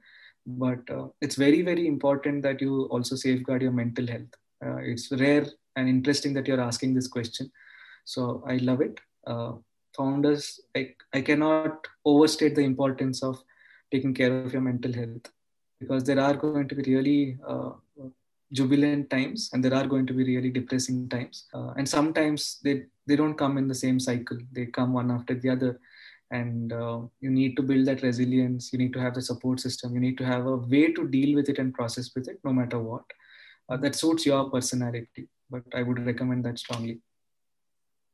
[0.48, 0.82] But
[1.22, 4.34] it's very, very important that you also safeguard your mental health.
[4.62, 7.52] it's rare and interesting that you're asking this question.
[8.06, 9.00] So I love it.
[9.26, 9.54] Uh,
[9.98, 13.42] founders, I, I cannot overstate the importance of
[13.92, 15.32] taking care of your mental health
[15.80, 17.72] because there are going to be really uh,
[18.52, 21.46] jubilant times and there are going to be really depressing times.
[21.54, 24.38] Uh, and sometimes they they don't come in the same cycle.
[24.52, 25.80] They come one after the other.
[26.32, 28.74] And uh, you need to build that resilience.
[28.74, 29.94] You need to have the support system.
[29.94, 32.52] You need to have a way to deal with it and process with it no
[32.52, 33.06] matter what.
[33.70, 37.00] Uh, that suits your personality but i would recommend that strongly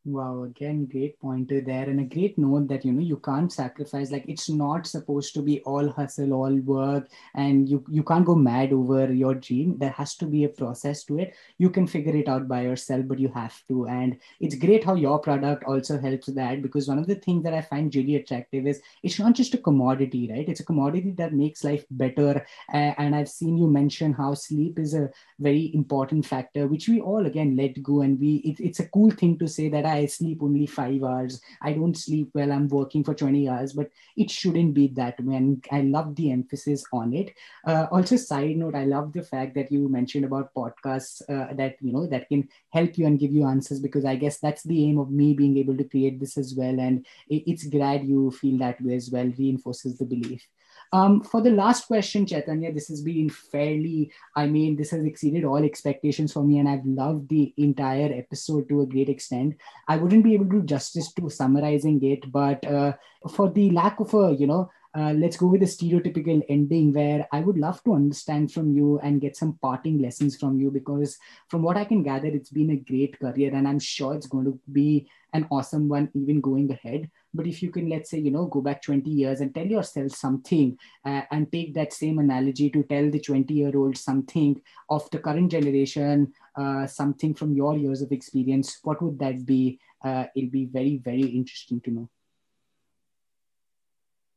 [0.04, 4.10] Wow, again, great pointer there, and a great note that you know you can't sacrifice.
[4.10, 8.34] Like it's not supposed to be all hustle, all work, and you you can't go
[8.34, 9.78] mad over your dream.
[9.78, 11.36] There has to be a process to it.
[11.60, 13.86] You can figure it out by yourself, but you have to.
[13.86, 17.54] And it's great how your product also helps that because one of the things that
[17.54, 20.50] I find really attractive is it's not just a commodity, right?
[20.50, 22.44] It's a commodity that makes life better.
[22.74, 27.00] Uh, and I've seen you mention how sleep is a very important factor, which we
[27.02, 29.91] all again let go, and we it, it's a cool thing to say that I
[30.06, 31.42] sleep only five hours.
[31.62, 32.52] I don't sleep well.
[32.52, 35.36] I'm working for 20 hours, but it shouldn't be that way.
[35.36, 37.34] And I love the emphasis on it.
[37.66, 41.76] Uh, also, side note, I love the fact that you mentioned about podcasts uh, that,
[41.82, 44.84] you know, that can help you and give you answers because I guess that's the
[44.86, 46.80] aim of me being able to create this as well.
[46.80, 50.48] And it's glad you feel that way as well, reinforces the belief.
[50.94, 55.46] Um, for the last question, Chaitanya, this has been fairly, I mean, this has exceeded
[55.46, 59.56] all expectations for me, and I've loved the entire episode to a great extent.
[59.88, 62.94] I wouldn't be able to do justice to summarizing it, but uh,
[63.30, 67.26] for the lack of a, you know, uh, let's go with a stereotypical ending where
[67.32, 71.18] I would love to understand from you and get some parting lessons from you because,
[71.48, 74.44] from what I can gather, it's been a great career and I'm sure it's going
[74.46, 77.10] to be an awesome one even going ahead.
[77.34, 80.12] But if you can, let's say, you know, go back 20 years and tell yourself
[80.12, 85.10] something uh, and take that same analogy to tell the 20 year old something of
[85.12, 89.80] the current generation, uh, something from your years of experience, what would that be?
[90.04, 92.10] Uh, it'll be very, very interesting to know.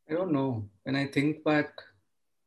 [0.09, 0.69] I don't know.
[0.83, 1.73] When I think back,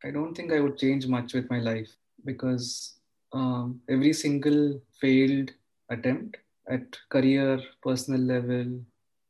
[0.04, 1.90] I don't think I would change much with my life
[2.24, 2.94] because
[3.34, 5.52] um, every single failed
[5.90, 6.38] attempt
[6.70, 8.80] at career, personal level,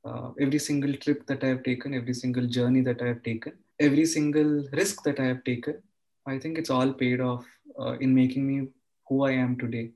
[0.06, 3.54] uh, every single trip that I have taken, every single journey that I have taken,
[3.80, 5.82] every single risk that I have taken,
[6.26, 7.46] I think it's all paid off
[7.80, 8.68] uh, in making me
[9.08, 9.92] who I am today.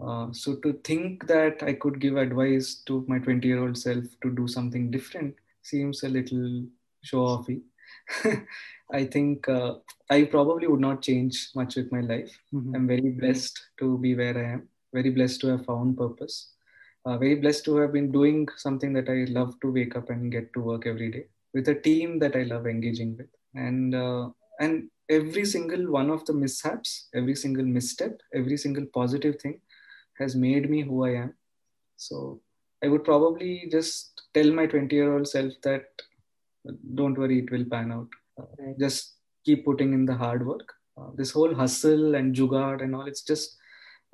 [0.00, 4.04] Uh, so to think that I could give advice to my 20 year old self
[4.22, 6.64] to do something different seems a little
[7.02, 7.62] show offy.
[8.92, 9.74] I think uh,
[10.10, 12.36] I probably would not change much with my life.
[12.52, 12.74] Mm-hmm.
[12.74, 16.52] I'm very blessed to be where I am, very blessed to have found purpose,
[17.04, 20.30] uh, very blessed to have been doing something that I love to wake up and
[20.30, 23.28] get to work every day with a team that I love engaging with.
[23.54, 24.30] And, uh,
[24.60, 29.60] and every single one of the mishaps, every single misstep, every single positive thing
[30.18, 31.34] has made me who I am.
[31.96, 32.40] So
[32.82, 35.84] I would probably just tell my 20 year old self that
[36.94, 38.08] don't worry it will pan out
[38.40, 42.94] uh, just keep putting in the hard work uh, this whole hustle and jugaad and
[42.94, 43.56] all it's just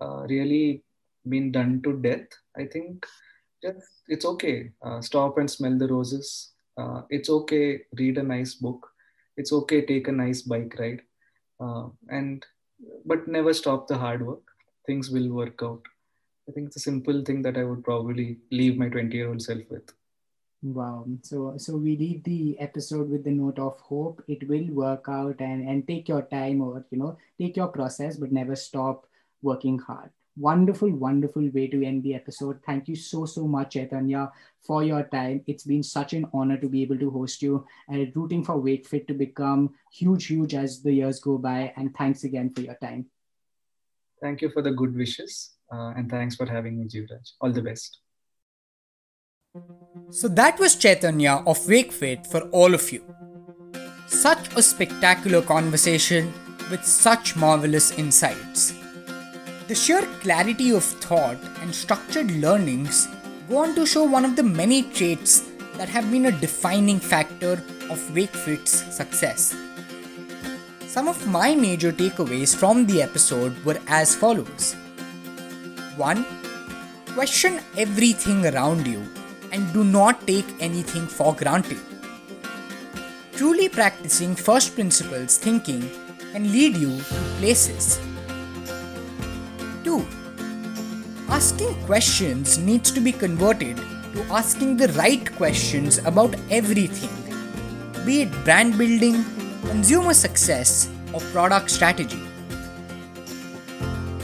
[0.01, 0.83] uh, really
[1.29, 2.29] been done to death
[2.59, 3.07] i think
[3.63, 4.71] just it's okay.
[4.83, 6.53] Uh, stop and smell the roses.
[6.77, 8.89] Uh, it's okay read a nice book.
[9.37, 11.03] It's okay take a nice bike ride.
[11.61, 12.45] Uh, and
[13.05, 14.43] but never stop the hard work.
[14.87, 15.83] Things will work out.
[16.49, 19.43] I think it's a simple thing that i would probably leave my 20 year old
[19.43, 19.93] self with.
[20.63, 21.07] Wow.
[21.23, 24.23] So so we leave the episode with the note of hope.
[24.29, 28.17] It will work out and, and take your time or you know, take your process,
[28.17, 29.07] but never stop
[29.43, 30.11] working hard.
[30.39, 32.61] Wonderful, wonderful way to end the episode.
[32.65, 34.31] Thank you so, so much, Chaitanya,
[34.61, 35.43] for your time.
[35.47, 39.09] It's been such an honor to be able to host you and rooting for WakeFit
[39.09, 41.73] to become huge, huge as the years go by.
[41.77, 43.07] And thanks again for your time.
[44.21, 45.55] Thank you for the good wishes.
[45.73, 47.33] Uh, and thanks for having me, Jivraj.
[47.41, 47.99] All the best.
[50.11, 53.03] So that was Chaitanya of WakeFit for all of you.
[54.07, 56.33] Such a spectacular conversation
[56.71, 58.73] with such marvelous insights.
[59.69, 63.07] The sheer clarity of thought and structured learnings
[63.51, 65.43] go on to show one of the many traits
[65.75, 67.53] that have been a defining factor
[67.91, 69.55] of WakeFit's success.
[70.87, 74.75] Some of my major takeaways from the episode were as follows
[75.97, 76.25] 1.
[77.13, 79.07] Question everything around you
[79.53, 81.79] and do not take anything for granted.
[83.33, 85.91] Truly practicing first principles thinking
[86.33, 88.01] can lead you to places.
[89.89, 90.07] 2.
[91.37, 93.79] Asking questions needs to be converted
[94.15, 97.15] to asking the right questions about everything,
[98.05, 99.25] be it brand building,
[99.67, 102.21] consumer success, or product strategy.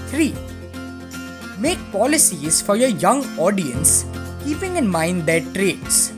[0.09, 0.35] 3.
[1.59, 4.05] Make policies for your young audience
[4.45, 6.13] keeping in mind their traits.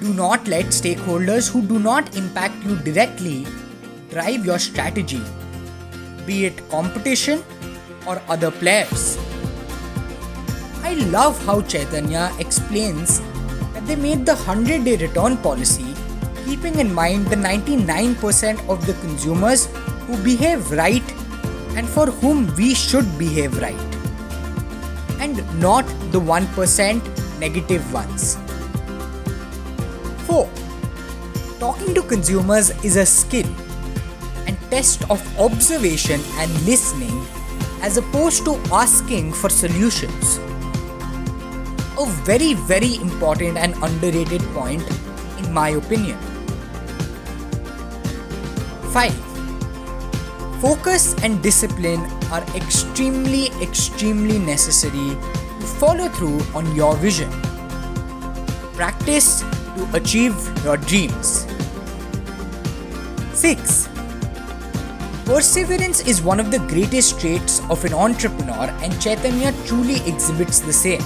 [0.00, 3.46] Do not let stakeholders who do not impact you directly
[4.10, 5.22] drive your strategy,
[6.26, 7.42] be it competition
[8.06, 9.18] or other players.
[10.82, 13.20] I love how Chaitanya explains
[13.72, 15.94] that they made the 100 day return policy
[16.44, 19.66] keeping in mind the 99% of the consumers
[20.06, 21.12] who behave right
[21.76, 23.90] and for whom we should behave right
[25.20, 28.36] and not the 1% negative ones.
[30.26, 30.48] 4.
[31.60, 33.46] Talking to consumers is a skill
[34.46, 37.19] and test of observation and listening
[37.82, 40.38] as opposed to asking for solutions.
[41.98, 44.82] A very, very important and underrated point,
[45.38, 46.18] in my opinion.
[48.92, 49.12] 5.
[50.60, 52.00] Focus and discipline
[52.30, 55.16] are extremely, extremely necessary
[55.60, 57.30] to follow through on your vision.
[58.74, 59.40] Practice
[59.76, 61.46] to achieve your dreams.
[63.32, 63.88] 6.
[65.30, 70.72] Perseverance is one of the greatest traits of an entrepreneur, and Chaitanya truly exhibits the
[70.72, 71.00] same,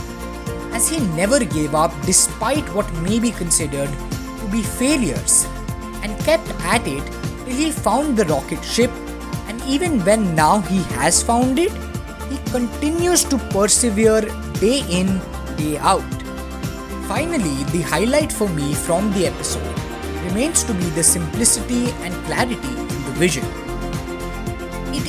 [0.72, 3.90] as he never gave up despite what may be considered
[4.38, 5.46] to be failures
[6.02, 7.04] and kept at it
[7.44, 8.90] till he found the rocket ship.
[9.46, 11.72] And even when now he has found it,
[12.30, 14.22] he continues to persevere
[14.54, 15.20] day in,
[15.58, 16.14] day out.
[17.08, 19.78] Finally, the highlight for me from the episode
[20.24, 23.63] remains to be the simplicity and clarity in the vision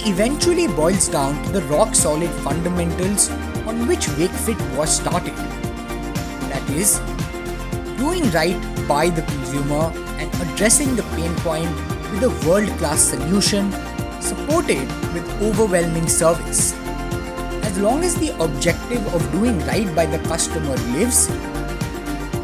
[0.06, 3.32] eventually boils down to the rock solid fundamentals
[3.66, 5.36] on which WakeFit was started.
[6.52, 7.00] That is,
[7.98, 11.70] doing right by the consumer and addressing the pain point
[12.12, 13.72] with a world class solution
[14.22, 16.74] supported with overwhelming service.
[17.64, 21.30] As long as the objective of doing right by the customer lives,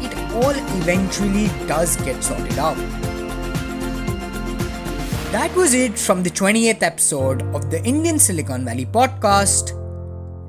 [0.02, 0.50] it all
[0.80, 2.76] eventually does get sorted out.
[5.32, 9.72] That was it from the 28th episode of the Indian Silicon Valley podcast,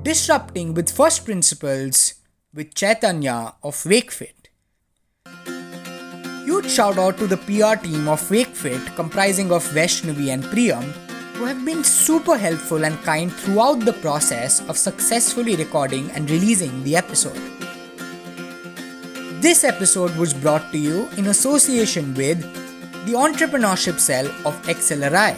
[0.04, 2.16] Disrupting with First Principles
[2.52, 4.50] with Chaitanya of WakeFit.
[6.44, 10.84] Huge shout out to the PR team of WakeFit comprising of Vaishnavi and Priyam
[11.38, 16.84] who have been super helpful and kind throughout the process of successfully recording and releasing
[16.84, 17.40] the episode.
[19.40, 22.63] This episode was brought to you in association with
[23.06, 25.36] the entrepreneurship cell of XLRI.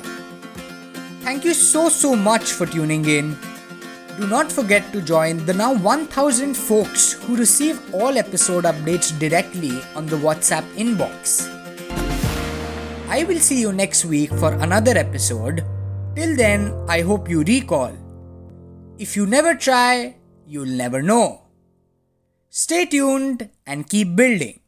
[1.23, 3.37] Thank you so so much for tuning in.
[4.19, 9.81] Do not forget to join the now 1000 folks who receive all episode updates directly
[9.95, 11.51] on the WhatsApp inbox.
[13.09, 15.65] I will see you next week for another episode.
[16.15, 17.93] Till then, I hope you recall.
[18.99, 21.43] If you never try, you'll never know.
[22.49, 24.61] Stay tuned and keep building.